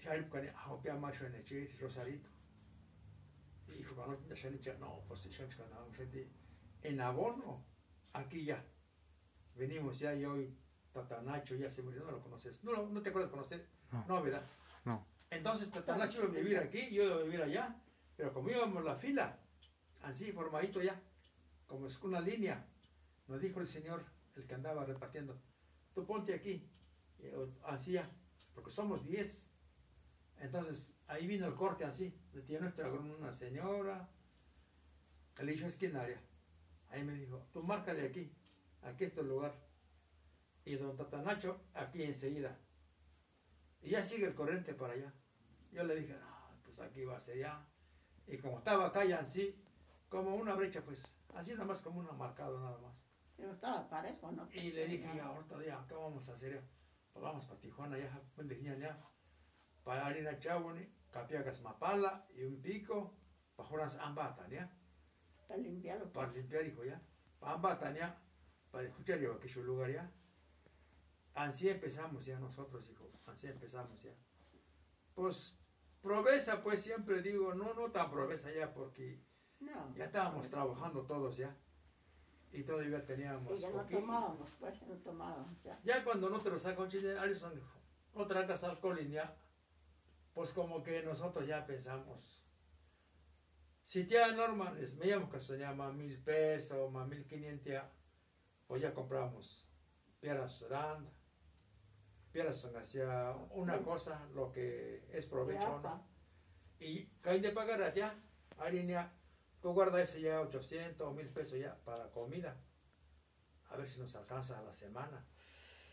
ya 0.02 0.12
hay 0.12 0.26
ahopia 0.56 0.94
macho 0.94 1.26
en 1.26 1.34
el 1.34 1.78
Rosarito. 1.78 2.30
Y 3.78 3.82
cuando 3.84 4.34
ya 4.34 4.48
han 4.48 4.52
dicho, 4.54 4.74
no, 4.78 5.04
pues 5.06 5.28
en 6.82 7.00
abono, 7.00 7.64
aquí 8.12 8.44
ya. 8.44 8.64
Venimos 9.54 9.98
ya 9.98 10.14
y 10.14 10.24
hoy 10.24 10.56
Tatanacho 10.92 11.54
ya 11.54 11.70
se 11.70 11.82
murió, 11.82 12.04
no 12.04 12.12
lo 12.12 12.22
conoces. 12.22 12.62
No, 12.64 12.86
no 12.88 13.02
te 13.02 13.10
acuerdas 13.10 13.30
de 13.30 13.36
conocer. 13.36 13.68
No. 13.92 14.04
No, 14.08 14.22
¿verdad? 14.22 14.46
No. 14.84 15.06
Entonces 15.30 15.70
Tatanacho 15.70 16.22
iba 16.22 16.28
a 16.28 16.32
vivir 16.32 16.58
aquí, 16.58 16.90
yo 16.90 17.04
iba 17.04 17.16
a 17.16 17.22
vivir 17.22 17.42
allá. 17.42 17.76
Pero 18.16 18.32
como 18.32 18.50
íbamos 18.50 18.84
la 18.84 18.96
fila, 18.96 19.38
así 20.02 20.32
formadito 20.32 20.82
ya, 20.82 21.00
como 21.66 21.86
es 21.86 22.02
una 22.02 22.20
línea, 22.20 22.66
nos 23.28 23.40
dijo 23.40 23.60
el 23.60 23.66
señor, 23.66 24.04
el 24.36 24.46
que 24.46 24.54
andaba 24.54 24.84
repartiendo, 24.84 25.40
tú 25.94 26.04
ponte 26.06 26.34
aquí. 26.34 26.68
Así 27.64 27.92
ya, 27.92 28.10
porque 28.54 28.70
somos 28.70 29.04
10. 29.04 29.49
Entonces 30.40 30.96
ahí 31.06 31.26
vino 31.26 31.46
el 31.46 31.54
corte 31.54 31.84
así. 31.84 32.14
Le 32.32 32.42
tiene 32.42 32.62
nuestra 32.62 32.90
una 32.90 33.32
señora. 33.32 34.08
Le 35.38 35.52
dijo, 35.52 35.66
es 35.66 35.76
quién 35.76 35.96
área. 35.96 36.20
Ahí 36.90 37.04
me 37.04 37.14
dijo, 37.14 37.46
tú 37.52 37.62
márcale 37.62 38.06
aquí, 38.06 38.30
aquí 38.82 39.04
está 39.04 39.20
el 39.20 39.28
lugar. 39.28 39.54
Y 40.64 40.74
don 40.74 40.96
Tatanacho, 40.96 41.60
aquí 41.72 42.02
enseguida. 42.02 42.58
Y 43.80 43.90
ya 43.90 44.02
sigue 44.02 44.26
el 44.26 44.34
corriente 44.34 44.74
para 44.74 44.94
allá. 44.94 45.12
Yo 45.72 45.84
le 45.84 45.96
dije, 45.96 46.12
no, 46.12 46.62
pues 46.62 46.78
aquí 46.80 47.04
va 47.04 47.16
a 47.16 47.20
ser 47.20 47.38
ya. 47.38 47.66
Y 48.26 48.36
como 48.36 48.58
estaba 48.58 48.86
acá 48.86 49.04
ya 49.04 49.20
así, 49.20 49.56
como 50.08 50.34
una 50.34 50.54
brecha, 50.54 50.82
pues 50.82 51.14
Así 51.34 51.52
nada 51.52 51.64
más 51.64 51.80
como 51.80 52.00
un 52.00 52.18
marcado 52.18 52.58
nada 52.60 52.78
más. 52.78 53.04
Yo 53.38 53.50
estaba 53.50 53.88
parejo, 53.88 54.30
¿no? 54.32 54.48
Y 54.52 54.72
le 54.72 54.86
dije, 54.86 55.08
ya, 55.16 55.26
ahorita 55.26 55.64
ya, 55.64 55.84
¿qué 55.88 55.94
vamos 55.94 56.28
a 56.28 56.32
hacer? 56.32 56.62
Pues 57.12 57.22
vamos 57.22 57.46
para 57.46 57.60
Tijuana, 57.60 57.98
ya, 57.98 58.20
ya, 58.76 58.98
para 59.84 60.06
harina 60.06 60.38
chaboni, 60.38 60.86
capiagas 61.10 61.62
mapala 61.62 62.26
y 62.34 62.44
un 62.44 62.60
pico, 62.60 63.14
para 63.56 63.68
joras 63.68 63.98
ambata, 63.98 64.48
¿ya? 64.48 64.70
Para 65.48 65.60
limpiarlo. 65.60 66.12
Para 66.12 66.32
limpiar, 66.32 66.64
hijo, 66.66 66.84
ya. 66.84 67.00
Para 67.38 67.54
ambata, 67.54 67.92
¿ya? 67.92 68.18
Para 68.70 68.84
escuchar, 68.84 69.18
que 69.38 69.48
su 69.48 69.62
lugar, 69.62 69.90
ya. 69.90 70.10
Así 71.34 71.68
empezamos 71.68 72.24
ya 72.26 72.38
nosotros, 72.38 72.88
hijo, 72.90 73.10
así 73.26 73.46
empezamos 73.46 74.00
ya. 74.02 74.12
Pues, 75.14 75.58
proveza, 76.00 76.62
pues 76.62 76.82
siempre 76.82 77.22
digo, 77.22 77.54
no, 77.54 77.74
no 77.74 77.90
tan 77.90 78.10
proveza 78.10 78.50
ya, 78.52 78.72
porque 78.72 79.22
no, 79.60 79.94
ya 79.94 80.06
estábamos 80.06 80.48
trabajando 80.48 81.02
todos 81.02 81.36
ya. 81.36 81.56
Y 82.52 82.64
todavía 82.64 83.04
teníamos. 83.04 83.58
Y 83.58 83.62
ya 83.62 83.70
no 83.70 83.84
tomábamos, 83.84 84.50
pues, 84.58 84.82
no 84.82 84.94
tomábamos 84.96 85.62
ya. 85.62 85.80
Ya 85.84 86.04
cuando 86.04 86.28
no 86.28 86.40
te 86.40 86.50
lo 86.50 86.58
sacan, 86.58 86.88
Alison, 87.18 87.60
no 88.14 88.26
tragas 88.26 88.64
alcohol 88.64 88.98
ya, 89.08 89.36
pues 90.40 90.54
como 90.54 90.82
que 90.82 91.02
nosotros 91.02 91.46
ya 91.46 91.66
pensamos. 91.66 92.42
Si 93.84 94.04
tía 94.04 94.32
Norman, 94.32 94.78
es, 94.78 94.94
me 94.94 95.04
llamo 95.04 95.28
que 95.28 95.38
se 95.38 95.58
llama 95.58 95.92
mil 95.92 96.18
pesos, 96.22 96.90
más 96.90 97.06
mil 97.06 97.26
quinientos, 97.26 97.82
pues 98.66 98.80
ya 98.80 98.94
compramos 98.94 99.70
piedras 100.18 100.66
randa, 100.70 101.10
piedras 102.32 102.64
hacia 102.74 103.32
una 103.50 103.82
cosa, 103.82 104.26
lo 104.32 104.50
que 104.50 105.06
es 105.12 105.26
provecho, 105.26 105.78
¿no? 105.80 106.08
Y 106.78 107.04
caen 107.20 107.42
de 107.42 107.50
pagar 107.50 107.82
allá, 107.82 108.14
harina 108.56 109.12
Tú 109.60 109.74
guarda 109.74 110.00
ese 110.00 110.22
ya 110.22 110.40
800 110.40 111.06
o 111.06 111.12
1000 111.12 111.28
pesos 111.28 111.58
ya 111.58 111.76
para 111.84 112.10
comida. 112.12 112.56
A 113.68 113.76
ver 113.76 113.86
si 113.86 114.00
nos 114.00 114.16
alcanza 114.16 114.58
a 114.58 114.62
la 114.62 114.72
semana. 114.72 115.22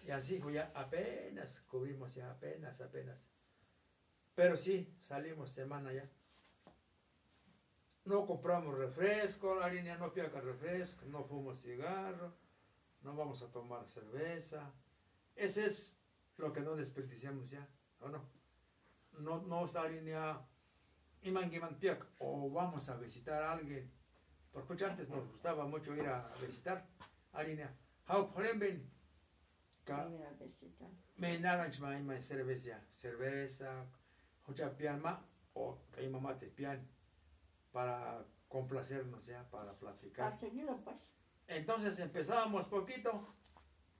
Y 0.06 0.12
así 0.12 0.40
pues 0.40 0.56
ya 0.56 0.72
apenas 0.74 1.60
cubrimos 1.68 2.16
ya, 2.16 2.32
apenas, 2.32 2.80
apenas. 2.80 3.20
Pero 4.38 4.56
sí, 4.56 4.96
salimos 5.00 5.50
semana 5.50 5.92
ya. 5.92 6.08
No 8.06 8.24
compramos 8.28 8.78
refresco, 8.78 9.56
la 9.56 9.68
línea 9.68 9.98
no 9.98 10.14
piaca 10.14 10.40
refresco, 10.40 11.06
no 11.08 11.24
fumo 11.24 11.56
cigarro, 11.56 12.36
no 13.02 13.16
vamos 13.16 13.42
a 13.42 13.52
tomar 13.52 13.88
cerveza. 13.88 14.72
Ese 15.36 15.66
es 15.66 15.98
lo 16.38 16.54
que 16.54 16.62
no 16.62 16.76
desperdiciamos 16.76 17.50
ya, 17.50 17.68
¿o 18.00 18.10
no? 18.10 18.30
No, 19.14 19.42
no 19.42 19.66
línea 19.90 20.40
o 22.20 22.50
vamos 22.52 22.90
a 22.90 22.96
visitar 22.98 23.42
a 23.42 23.54
alguien. 23.54 23.92
Porque 24.54 24.86
antes 24.86 25.10
nos 25.10 25.28
gustaba 25.32 25.66
mucho 25.66 25.96
ir 25.96 26.08
a 26.08 26.32
visitar 26.40 26.86
a 27.34 27.40
alguien. 27.40 27.68
How 28.08 28.32
ven 28.36 28.88
me 31.16 31.40
naranj 31.40 31.80
ma 31.80 31.98
ima 31.98 32.22
cerveza, 32.22 32.80
cerveza, 32.92 33.84
hocha 34.48 34.76
pian 34.76 35.02
ma 35.02 35.22
o 35.54 35.78
que 35.92 36.08
mamá 36.10 36.38
te 36.38 36.48
pian 36.48 36.88
para 37.72 38.26
complacernos 38.48 39.26
ya, 39.26 39.44
para 39.50 39.74
platicar. 39.74 40.32
pues. 40.84 41.12
Entonces 41.48 42.00
empezábamos 42.00 42.68
poquito 42.68 43.28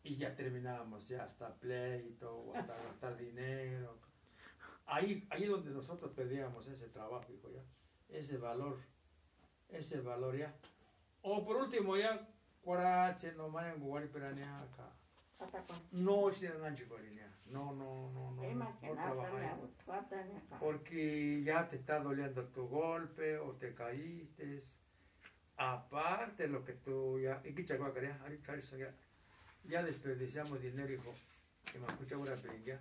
y 0.04 0.16
ya 0.16 0.36
terminábamos 0.36 1.08
ya 1.08 1.24
hasta 1.24 1.54
pleito 1.56 2.36
o 2.36 2.56
hasta 2.56 2.74
gastar 2.84 3.18
dinero 3.18 4.00
ahí, 4.88 5.28
ahí 5.30 5.46
donde 5.46 5.72
nosotros 5.72 6.12
pedíamos 6.14 6.68
ese 6.68 6.88
trabajo, 6.88 7.32
hijo, 7.32 7.50
ya, 7.52 7.62
ese 8.10 8.38
valor, 8.38 8.80
ese 9.70 10.02
valor 10.02 10.38
ya. 10.38 10.54
O 11.22 11.46
por 11.46 11.58
último 11.58 11.98
ya, 11.98 12.28
cuarache, 12.62 13.34
no 13.34 13.50
mayan 13.50 13.80
guari 13.80 14.08
perania 14.08 14.62
acá. 14.62 14.90
No 15.92 16.32
no, 17.52 17.74
no, 17.74 18.12
no, 18.12 18.32
no, 18.32 18.44
no 18.44 19.70
Porque 20.60 21.42
ya 21.44 21.68
te 21.68 21.78
está 21.78 22.00
doliendo 22.00 22.46
tu 22.50 22.68
golpe 22.68 23.38
o 23.38 23.54
te 23.54 23.74
caíste. 23.74 24.60
Aparte 25.58 26.48
lo 26.48 26.64
que 26.64 26.74
tú 26.74 27.20
ya, 27.20 27.42
ya 29.64 29.84
desperdiciamos 29.84 30.62
dinero, 30.62 30.94
hijo. 30.94 31.14
Que 31.72 31.80
me 31.80 31.88
escucha 31.88 32.18
una 32.18 32.36
peringa. 32.36 32.80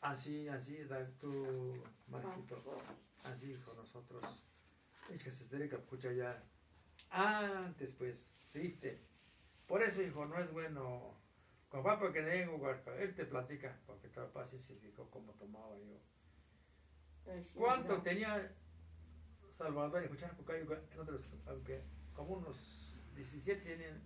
Así, 0.00 0.48
así, 0.48 0.84
da 0.84 1.04
tu 1.18 1.74
Marquito. 2.08 2.62
Así 3.24 3.54
con 3.64 3.76
nosotros. 3.76 4.24
Es 5.10 5.22
que 5.22 5.32
se 5.32 5.46
tiene 5.46 5.68
que 5.68 5.76
escuchar 5.76 6.14
ya. 6.14 6.42
Antes, 7.10 7.94
pues, 7.94 8.34
triste. 8.52 9.00
Por 9.66 9.82
eso, 9.82 10.02
hijo, 10.02 10.26
no 10.26 10.38
es 10.38 10.52
bueno. 10.52 11.25
Con 11.68 11.82
papá 11.82 12.12
que 12.12 12.22
tengo, 12.22 12.70
él 12.98 13.14
te 13.14 13.24
platica, 13.24 13.76
porque 13.86 14.08
tu 14.08 14.20
papá 14.20 14.44
sí 14.44 14.56
se 14.58 14.74
fijó 14.76 15.08
cómo 15.10 15.32
tomaba 15.32 15.76
yo. 15.78 15.98
Pues 17.24 17.54
¿Cuánto 17.56 18.00
tenía 18.02 18.52
Salvador 19.50 20.02
y 20.02 20.04
escuchar 20.04 20.36
en 20.48 21.00
otros, 21.00 21.34
aunque 21.46 21.82
como 22.14 22.34
unos 22.34 22.94
17 23.14 23.62
tenían 23.62 24.00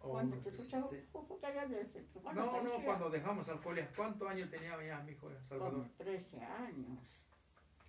cuando 0.00 0.36
te 0.38 0.48
escuchaba, 0.48 0.88
No, 2.32 2.62
no, 2.62 2.84
cuando 2.84 3.10
dejamos 3.10 3.48
alcohol, 3.50 3.78
¿cuántos 3.94 4.28
años 4.28 4.50
tenía 4.50 4.82
ya 4.82 5.00
mi 5.02 5.12
hijo 5.12 5.30
Salvador? 5.46 5.72
Como 5.72 5.90
13 5.98 6.42
años. 6.42 7.22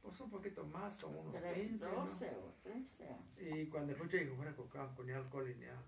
Pues 0.02 0.20
un 0.20 0.30
poquito 0.30 0.66
más, 0.66 0.98
como 0.98 1.22
unos 1.22 1.36
13, 1.36 1.70
15. 1.70 1.86
12 1.86 2.36
o 2.36 2.54
13. 2.64 3.18
Y 3.38 3.68
cuando 3.68 3.94
escuché 3.94 4.26
que 4.28 4.36
fuera 4.36 4.54
con 4.54 5.10
alcohol 5.10 5.48
ni 5.48 5.66
nada. 5.66 5.84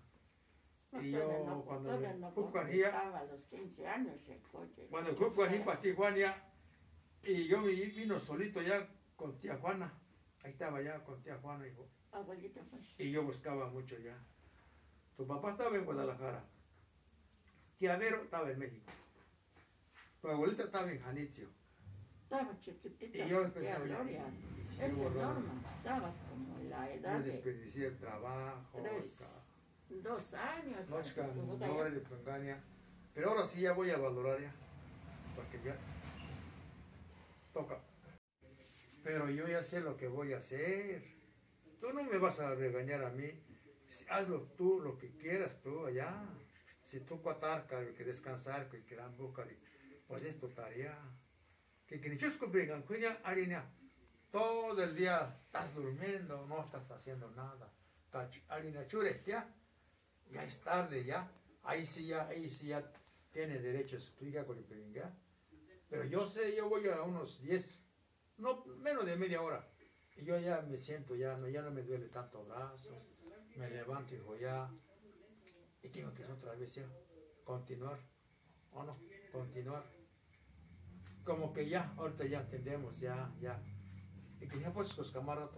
Y 1.00 1.10
yo 1.10 1.44
no, 1.46 1.64
cuando 1.64 1.98
me 1.98 2.14
no 2.14 2.28
a 2.28 3.24
los 3.24 3.44
15 3.46 3.86
años 3.86 4.28
el 4.28 4.40
coche. 4.42 4.86
Cuando 4.90 5.14
fui 5.14 5.30
para 5.64 5.80
Tijuana 5.80 6.36
y 7.22 7.48
yo 7.48 7.62
vino 7.62 8.18
solito 8.18 8.62
ya 8.62 8.88
con 9.16 9.38
tía 9.38 9.56
Juana. 9.56 9.92
Ahí 10.42 10.52
estaba 10.52 10.80
ya 10.82 11.02
con 11.02 11.22
tía 11.22 11.38
Juana, 11.38 11.66
hijo. 11.66 11.88
Abuelita, 12.12 12.60
pues. 12.70 13.00
Y 13.00 13.10
yo 13.10 13.24
buscaba 13.24 13.68
mucho 13.70 13.98
ya. 13.98 14.16
Tu 15.16 15.26
papá 15.26 15.52
estaba 15.52 15.76
en 15.76 15.84
Guadalajara. 15.84 16.44
Tía 17.78 17.96
Vero 17.96 18.22
estaba 18.22 18.50
en 18.50 18.58
México. 18.58 18.92
Tu 20.20 20.28
abuelita 20.28 20.64
estaba 20.64 20.90
en 20.90 21.00
Janitzio. 21.00 21.48
Estaba 22.22 22.58
chiquitita. 22.58 23.18
Y 23.18 23.28
yo 23.28 23.42
empezaba 23.42 23.86
ya. 23.86 24.02
Es 24.80 24.92
normal, 24.92 25.42
estaba 25.76 26.12
como 26.30 26.58
la 26.68 26.92
edad. 26.92 27.18
Yo 27.18 27.24
desperdicié 27.24 27.86
el 27.86 27.98
trabajo. 27.98 28.80
Tres, 28.82 29.16
dos 30.02 30.34
años. 30.34 30.88
no 30.88 31.58
Pero 33.14 33.30
ahora 33.30 33.44
sí 33.44 33.60
ya 33.60 33.72
voy 33.72 33.90
a 33.90 33.98
valorar 33.98 34.40
ya. 34.40 34.52
Porque 35.34 35.60
ya 35.64 35.76
toca. 37.52 37.78
Pero 39.02 39.28
yo 39.30 39.46
ya 39.46 39.62
sé 39.62 39.80
lo 39.80 39.96
que 39.96 40.08
voy 40.08 40.32
a 40.32 40.38
hacer. 40.38 41.04
Tú 41.80 41.92
no 41.92 42.02
me 42.04 42.18
vas 42.18 42.40
a 42.40 42.54
regañar 42.54 43.04
a 43.04 43.10
mí 43.10 43.30
hazlo 44.08 44.42
tú, 44.56 44.80
lo 44.80 44.98
que 44.98 45.10
quieras 45.16 45.60
tú 45.62 45.86
allá. 45.86 46.12
Si 46.82 47.00
tú 47.00 47.20
cuatarca, 47.22 47.80
que 47.94 48.04
descansar, 48.04 48.68
que 48.68 48.84
quieran 48.84 49.16
buscar, 49.16 49.48
pues 50.06 50.24
es 50.24 50.38
tu 50.38 50.48
tarea. 50.48 50.98
Que 51.86 52.00
que 52.00 52.08
ni 52.10 52.16
chusco 52.16 52.48
vengan, 52.48 52.84
harina. 53.22 53.64
Todo 54.30 54.82
el 54.82 54.94
día 54.94 55.38
estás 55.44 55.74
durmiendo, 55.74 56.46
no 56.46 56.62
estás 56.62 56.90
haciendo 56.90 57.30
nada. 57.30 57.72
Harina 58.48 58.86
chure, 58.86 59.22
ya. 59.26 59.48
Ya 60.30 60.44
es 60.44 60.60
tarde, 60.60 61.04
ya. 61.04 61.30
Ahí 61.62 61.86
sí 61.86 62.06
ya, 62.06 62.26
ahí 62.28 62.50
sí 62.50 62.68
ya 62.68 62.84
tiene 63.32 63.58
derecho 63.58 63.96
a 63.96 63.98
explicar 63.98 64.46
con 64.46 64.58
el 64.58 64.64
Pero 65.88 66.04
yo 66.04 66.26
sé, 66.26 66.56
yo 66.56 66.68
voy 66.68 66.86
a 66.88 67.02
unos 67.02 67.40
10, 67.42 67.78
no, 68.38 68.64
menos 68.66 69.06
de 69.06 69.16
media 69.16 69.40
hora. 69.40 69.66
Y 70.16 70.24
yo 70.24 70.38
ya 70.38 70.60
me 70.62 70.76
siento, 70.76 71.16
ya 71.16 71.36
no, 71.36 71.48
ya 71.48 71.62
no 71.62 71.70
me 71.70 71.82
duele 71.82 72.08
tanto 72.08 72.44
brazos 72.44 73.14
me 73.56 73.70
levanto 73.70 74.14
y 74.14 74.18
digo 74.18 74.36
ya, 74.36 74.68
y 75.82 75.88
tengo 75.88 76.12
que 76.14 76.24
otra 76.24 76.54
vez 76.54 76.74
ya, 76.74 76.86
continuar, 77.44 77.98
o 78.72 78.82
no, 78.82 78.98
continuar. 79.32 79.84
Como 81.24 81.52
que 81.52 81.68
ya, 81.68 81.94
ahorita 81.96 82.26
ya 82.26 82.40
entendemos, 82.40 82.98
ya, 82.98 83.32
ya. 83.40 83.62
Y 84.40 84.48
que 84.48 84.60
ya 84.60 84.72
pues 84.72 84.96
los 84.96 85.10
camaradas, 85.10 85.50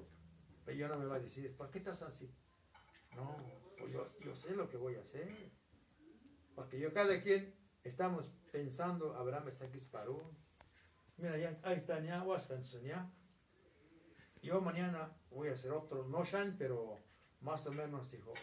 pero 0.64 0.76
yo 0.76 0.88
no 0.88 0.98
me 0.98 1.06
va 1.06 1.16
a 1.16 1.20
decir, 1.20 1.56
¿por 1.56 1.70
qué 1.70 1.78
estás 1.78 2.02
así? 2.02 2.30
No, 3.16 3.34
pues 3.78 3.92
yo, 3.92 4.06
yo 4.20 4.34
sé 4.34 4.54
lo 4.54 4.68
que 4.68 4.76
voy 4.76 4.94
a 4.96 5.00
hacer. 5.00 5.28
Porque 6.54 6.78
yo 6.78 6.92
cada 6.92 7.20
quien 7.22 7.54
estamos 7.82 8.30
pensando, 8.52 9.14
Abraham 9.16 9.50
Saquis 9.50 9.86
Parú. 9.86 10.22
Mira, 11.16 11.38
ya, 11.38 11.58
ahí 11.62 11.78
está, 11.78 12.00
ya, 12.00 12.24
ya. 12.82 13.10
Yo 14.42 14.60
mañana 14.60 15.16
voy 15.30 15.48
a 15.48 15.52
hacer 15.52 15.72
otro, 15.72 16.06
no 16.06 16.24
Shan, 16.24 16.56
pero 16.58 16.98
más 17.40 17.66
o 17.66 17.72
menos, 17.72 18.12
hijo. 18.12 18.34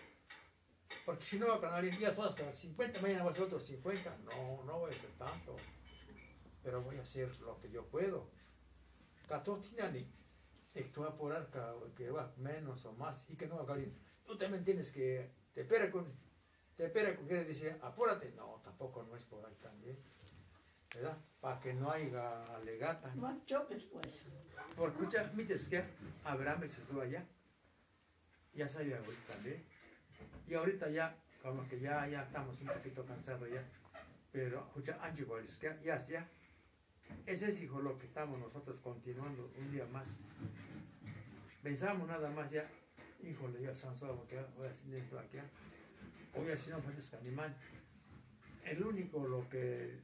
Porque 1.05 1.23
si 1.23 1.37
no 1.37 1.47
va 1.47 1.55
a 1.55 1.59
ganar 1.59 1.83
días 1.83 2.17
hasta 2.17 2.51
50, 2.51 3.01
mañana 3.01 3.23
va 3.23 3.29
a 3.29 3.33
ser 3.33 3.43
otros 3.43 3.63
50. 3.65 4.17
No, 4.23 4.63
no 4.63 4.79
voy 4.79 4.91
a 4.91 4.95
hacer 4.95 5.11
tanto. 5.17 5.55
Pero 6.63 6.81
voy 6.81 6.97
a 6.97 7.01
hacer 7.01 7.37
lo 7.41 7.59
que 7.59 7.69
yo 7.69 7.85
puedo. 7.87 8.31
Katotinani, 9.27 10.11
y 10.75 10.83
tú 10.85 11.03
apurar 11.03 11.49
que 11.95 12.09
va 12.09 12.33
menos 12.37 12.85
o 12.85 12.93
más 12.93 13.29
y 13.29 13.35
que 13.35 13.47
no 13.47 13.59
haga 13.59 13.77
Tú 14.25 14.37
también 14.37 14.63
tienes 14.63 14.91
que, 14.91 15.29
te 15.53 15.61
espera 15.61 15.91
con, 15.91 16.05
te 16.77 16.85
espera 16.85 17.15
con 17.15 17.27
quiere 17.27 17.45
decir, 17.45 17.77
apúrate. 17.81 18.31
No, 18.35 18.61
tampoco 18.63 19.03
no 19.03 19.15
es 19.15 19.23
por 19.23 19.45
ahí 19.45 19.55
también. 19.61 19.97
¿Verdad? 20.95 21.17
Para 21.41 21.59
que 21.59 21.73
no 21.73 21.91
haya 21.91 22.55
alegata. 22.55 23.13
No 23.15 23.41
choques, 23.45 23.85
pues. 23.85 24.25
Porque, 24.75 24.97
escucha, 24.97 25.31
mites 25.35 25.69
que 25.69 25.83
Abraham 26.23 26.67
se 26.67 26.81
estuvo 26.81 27.01
allá. 27.01 27.25
Ya 28.53 28.69
sabía 28.69 28.97
ahorita 28.97 29.33
también. 29.33 29.63
Y 30.47 30.53
ahorita 30.53 30.89
ya, 30.89 31.15
como 31.41 31.67
que 31.67 31.79
ya, 31.79 32.07
ya 32.07 32.23
estamos 32.23 32.59
un 32.61 32.67
poquito 32.67 33.05
cansados 33.05 33.49
ya. 33.49 33.63
Pero, 34.31 34.65
escucha, 34.67 34.99
Angie 35.01 35.25
que 35.59 35.79
ya, 35.83 35.97
ya. 36.07 36.27
Ese 37.25 37.49
es, 37.49 37.61
hijo, 37.61 37.81
lo 37.81 37.97
que 37.97 38.05
estamos 38.05 38.39
nosotros 38.39 38.79
continuando 38.81 39.51
un 39.57 39.71
día 39.71 39.85
más. 39.85 40.19
Pensamos 41.61 42.07
nada 42.07 42.29
más 42.29 42.51
ya, 42.51 42.69
híjole, 43.23 43.61
ya 43.61 43.73
se 43.73 43.87
que 44.27 44.45
voy 44.57 44.67
a 44.67 44.69
hacer 44.69 44.85
dentro 44.85 45.19
aquí. 45.19 45.37
Hoy 46.35 46.51
así 46.51 46.69
no 46.71 46.81
falta 46.81 47.17
animal. 47.17 47.55
El 48.63 48.83
único 48.83 49.25
lo 49.25 49.47
que 49.49 49.99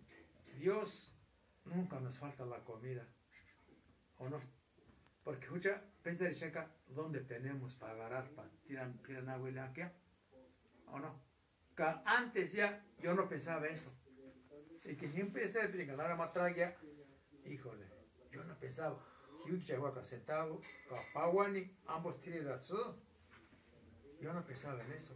Dios 0.58 1.14
nunca 1.66 2.00
nos 2.00 2.18
falta 2.18 2.46
la 2.46 2.60
comida. 2.64 3.06
¿O 4.18 4.30
no? 4.30 4.40
Porque 5.24 5.46
escucha, 5.46 5.82
pensa 6.02 6.32
checa 6.32 6.70
dónde 6.88 7.22
tenemos 7.22 7.76
para 7.76 7.94
agarrar, 7.94 8.30
para 8.32 8.50
tirar, 8.66 8.92
tirar 9.06 9.30
agua 9.30 9.50
y 9.50 9.58
aquí. 9.58 9.82
¿O 10.88 11.00
no? 11.00 11.22
Que 11.76 11.84
antes 12.06 12.54
ya 12.54 12.84
yo 13.00 13.14
no 13.14 13.28
pensaba 13.28 13.68
eso. 13.68 13.92
Y 14.84 14.96
que 14.96 15.08
siempre 15.08 15.46
estaba 15.46 15.66
explicando, 15.66 16.02
ahora 16.02 16.16
matragia, 16.16 16.76
híjole, 17.46 17.86
yo 18.32 18.44
no 18.44 18.58
pensaba. 18.58 19.06
Hiwichagua 19.46 20.04
sentado, 20.04 20.62
Kapawani, 20.90 21.72
ambos 21.88 22.20
tiradazos. 22.22 23.09
Yo 24.20 24.34
no 24.34 24.46
pensaba 24.46 24.84
en 24.84 24.92
eso. 24.92 25.16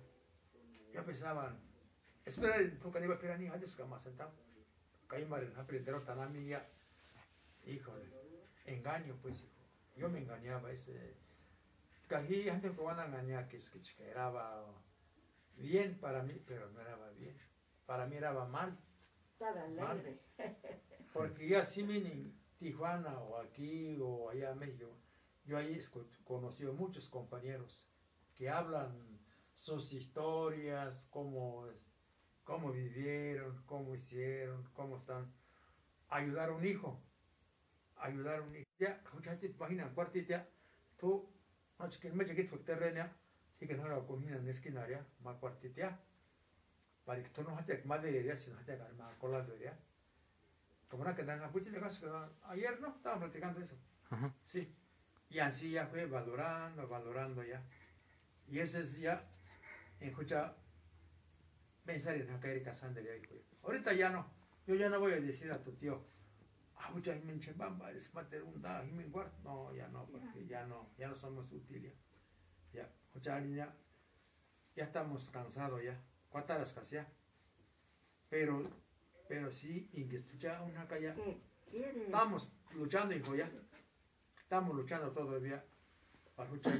Yo 0.94 1.04
pensaba, 1.04 1.56
espera, 2.26 2.58
tú 2.80 2.92
que 2.92 3.04
iba 3.04 3.14
a 3.14 3.16
esperar 3.16 3.40
ni 3.40 3.48
antes 3.48 3.76
que 3.76 3.84
más 3.84 4.04
sentado. 4.04 4.32
Caimar 5.08 5.44
en 5.44 5.56
aprender 5.58 6.04
tanami 6.04 6.46
ya. 6.48 6.68
Híjole, 7.66 8.10
engaño 8.66 9.18
pues, 9.22 9.42
hijo. 9.42 9.54
Yo 9.96 10.10
me 10.10 10.20
engañaba 10.20 10.72
ese. 10.72 11.16
Cají 12.08 12.50
antes 12.50 12.76
que 12.76 12.82
van 12.82 13.00
a 13.00 13.06
engañar 13.06 13.48
que 13.48 13.58
es 13.58 13.70
que 13.70 14.10
era 14.10 14.32
bien 15.58 15.98
para 16.00 16.24
mí, 16.24 16.42
pero 16.46 16.70
no 16.70 16.82
era 16.82 16.96
bien. 17.12 17.38
Para 17.86 18.08
mí 18.08 18.16
era 18.16 18.34
mal. 18.46 18.78
Estaba 19.34 19.64
alegre. 19.64 20.20
Porque 21.14 21.48
ya 21.48 21.64
sí 21.66 21.84
me 21.84 22.02
Tijuana 22.58 23.20
o 23.20 23.38
aquí 23.42 23.98
o 24.00 24.30
allá 24.30 24.52
en 24.52 24.60
México, 24.60 24.98
yo 25.44 25.58
ahí 25.58 25.78
conocí 26.24 26.66
a 26.66 26.72
muchos 26.72 27.10
compañeros 27.10 27.86
que 28.36 28.50
hablan 28.50 28.92
sus 29.54 29.94
historias, 29.94 31.08
cómo, 31.10 31.68
cómo 32.44 32.72
vivieron, 32.72 33.64
cómo 33.66 33.96
hicieron, 33.96 34.64
cómo 34.74 34.98
están. 34.98 35.32
Ayudar 36.10 36.50
a 36.50 36.54
un 36.54 36.66
hijo, 36.66 37.02
ayudar 37.98 38.40
a 38.40 38.42
un 38.42 38.56
hijo. 38.56 38.70
Ya, 38.78 39.02
muchachos, 39.14 39.50
imagina, 39.50 39.90
cuartita, 39.94 40.48
tú, 40.98 41.30
no 41.80 41.90
que 41.90 42.12
me 42.12 42.26
llegué 42.26 42.44
tu 42.44 42.58
terreno, 42.60 43.10
y 43.60 43.68
que 43.68 43.76
no 43.76 43.88
lo 43.88 44.06
comina 44.06 44.36
en 44.36 44.48
esquina, 44.48 44.86
más 45.22 45.38
cuartita, 45.38 46.00
para 47.06 47.24
que 47.24 47.30
tú 47.30 47.44
no 47.44 47.58
hayas 47.58 47.86
más 47.86 48.02
de 48.02 48.36
sino 48.36 48.60
hayas 48.60 48.94
más 48.96 49.16
colado, 49.16 49.56
ya. 49.58 49.78
Como 50.90 51.04
una 51.04 51.16
que 51.16 51.24
dan 51.24 51.42
ayer 52.44 52.80
no, 52.80 52.90
estábamos 52.96 53.24
platicando 53.24 53.60
eso. 53.62 53.76
Sí. 54.46 54.76
Y 55.30 55.40
así 55.40 55.72
ya 55.72 55.88
fue 55.88 56.06
valorando, 56.06 56.88
valorando 56.88 57.44
ya. 57.44 57.64
Y 58.48 58.60
ese 58.60 58.82
es 58.82 59.00
ya, 59.00 59.28
escucha, 60.00 60.56
pensar 61.86 62.16
en 62.16 62.38
caer 62.40 62.64
casando 62.64 63.02
ya. 63.02 63.12
Ahorita 63.64 63.94
ya 63.94 64.10
no. 64.10 64.26
Yo 64.66 64.76
ya 64.76 64.90
no 64.90 65.00
voy 65.00 65.14
a 65.14 65.20
decir 65.20 65.52
a 65.52 65.62
tu 65.62 65.72
tío, 65.74 66.02
ah, 66.78 66.92
mucha 66.92 67.14
gente 67.14 67.52
bamba, 67.54 67.92
es 67.92 68.14
mater 68.14 68.44
un 68.44 68.62
da, 68.62 68.84
No, 69.44 69.74
ya 69.74 69.88
no, 69.90 70.06
porque 70.06 70.46
ya 70.46 70.66
no, 70.66 70.90
ya 70.98 71.08
no 71.08 71.16
somos 71.16 71.52
útiles. 71.52 71.94
Ya, 72.72 72.90
escucha, 73.06 73.40
ya, 73.42 73.76
ya 74.76 74.84
estamos 74.84 75.30
cansados 75.30 75.84
ya. 75.84 76.00
¿Cuántas 76.30 76.58
horas 76.58 76.74
casi 76.74 76.96
ya? 76.96 77.08
Pero 78.30 78.84
pero 79.28 79.52
sí, 79.52 79.90
y 79.94 80.08
que 80.08 80.18
escucha 80.18 80.62
una 80.62 80.88
calla. 80.88 81.16
Estamos 81.72 82.54
luchando, 82.76 83.16
hijo, 83.16 83.36
ya. 83.36 83.50
Estamos 84.38 84.76
luchando 84.76 85.12
todavía. 85.12 85.64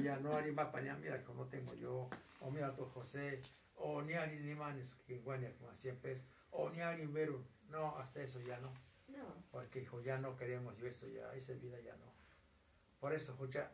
Ya, 0.02 0.16
no 0.18 0.34
hay 0.34 0.50
más 0.50 0.68
para 0.68 0.96
mira, 0.96 1.22
no 1.34 1.46
tengo 1.46 1.74
yo. 1.74 2.08
O 2.40 2.50
mira 2.50 2.74
tu 2.74 2.84
José. 2.86 3.40
O 3.76 4.02
ni 4.02 4.14
hay 4.14 4.38
ni 4.38 4.54
manes 4.54 4.94
que 5.06 5.18
guaña 5.18 5.52
como 5.58 5.74
100 5.74 5.96
pesos. 5.98 6.26
O 6.50 6.70
ni 6.70 6.80
hay 6.80 7.06
veru. 7.06 7.44
No, 7.68 7.96
hasta 7.98 8.22
eso 8.22 8.40
ya 8.40 8.58
no. 8.58 8.72
No. 9.08 9.24
Porque, 9.50 9.80
hijo, 9.80 10.00
ya 10.00 10.18
no 10.18 10.36
queremos 10.36 10.76
yo 10.76 10.86
eso, 10.86 11.06
ya, 11.08 11.32
esa 11.34 11.52
vida 11.54 11.80
ya 11.80 11.96
no. 11.96 12.12
Por 13.00 13.12
eso, 13.12 13.32
escucha, 13.32 13.70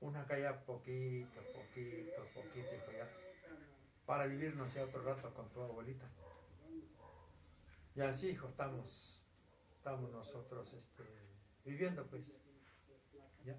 una 0.00 0.26
calla 0.26 0.64
poquito, 0.64 1.40
poquito, 1.52 2.22
poquito, 2.34 2.74
hijo, 2.74 2.92
ya. 2.92 3.08
Para 4.06 4.26
vivir, 4.26 4.56
no 4.56 4.66
sé, 4.66 4.82
otro 4.82 5.02
rato 5.02 5.32
con 5.34 5.48
tu 5.50 5.62
abuelita. 5.62 6.06
Y 7.94 8.00
así, 8.00 8.30
hijo, 8.30 8.48
estamos, 8.48 9.22
estamos 9.76 10.10
nosotros 10.10 10.72
este, 10.74 11.04
viviendo, 11.64 12.06
pues. 12.06 12.36
¿ya? 13.44 13.56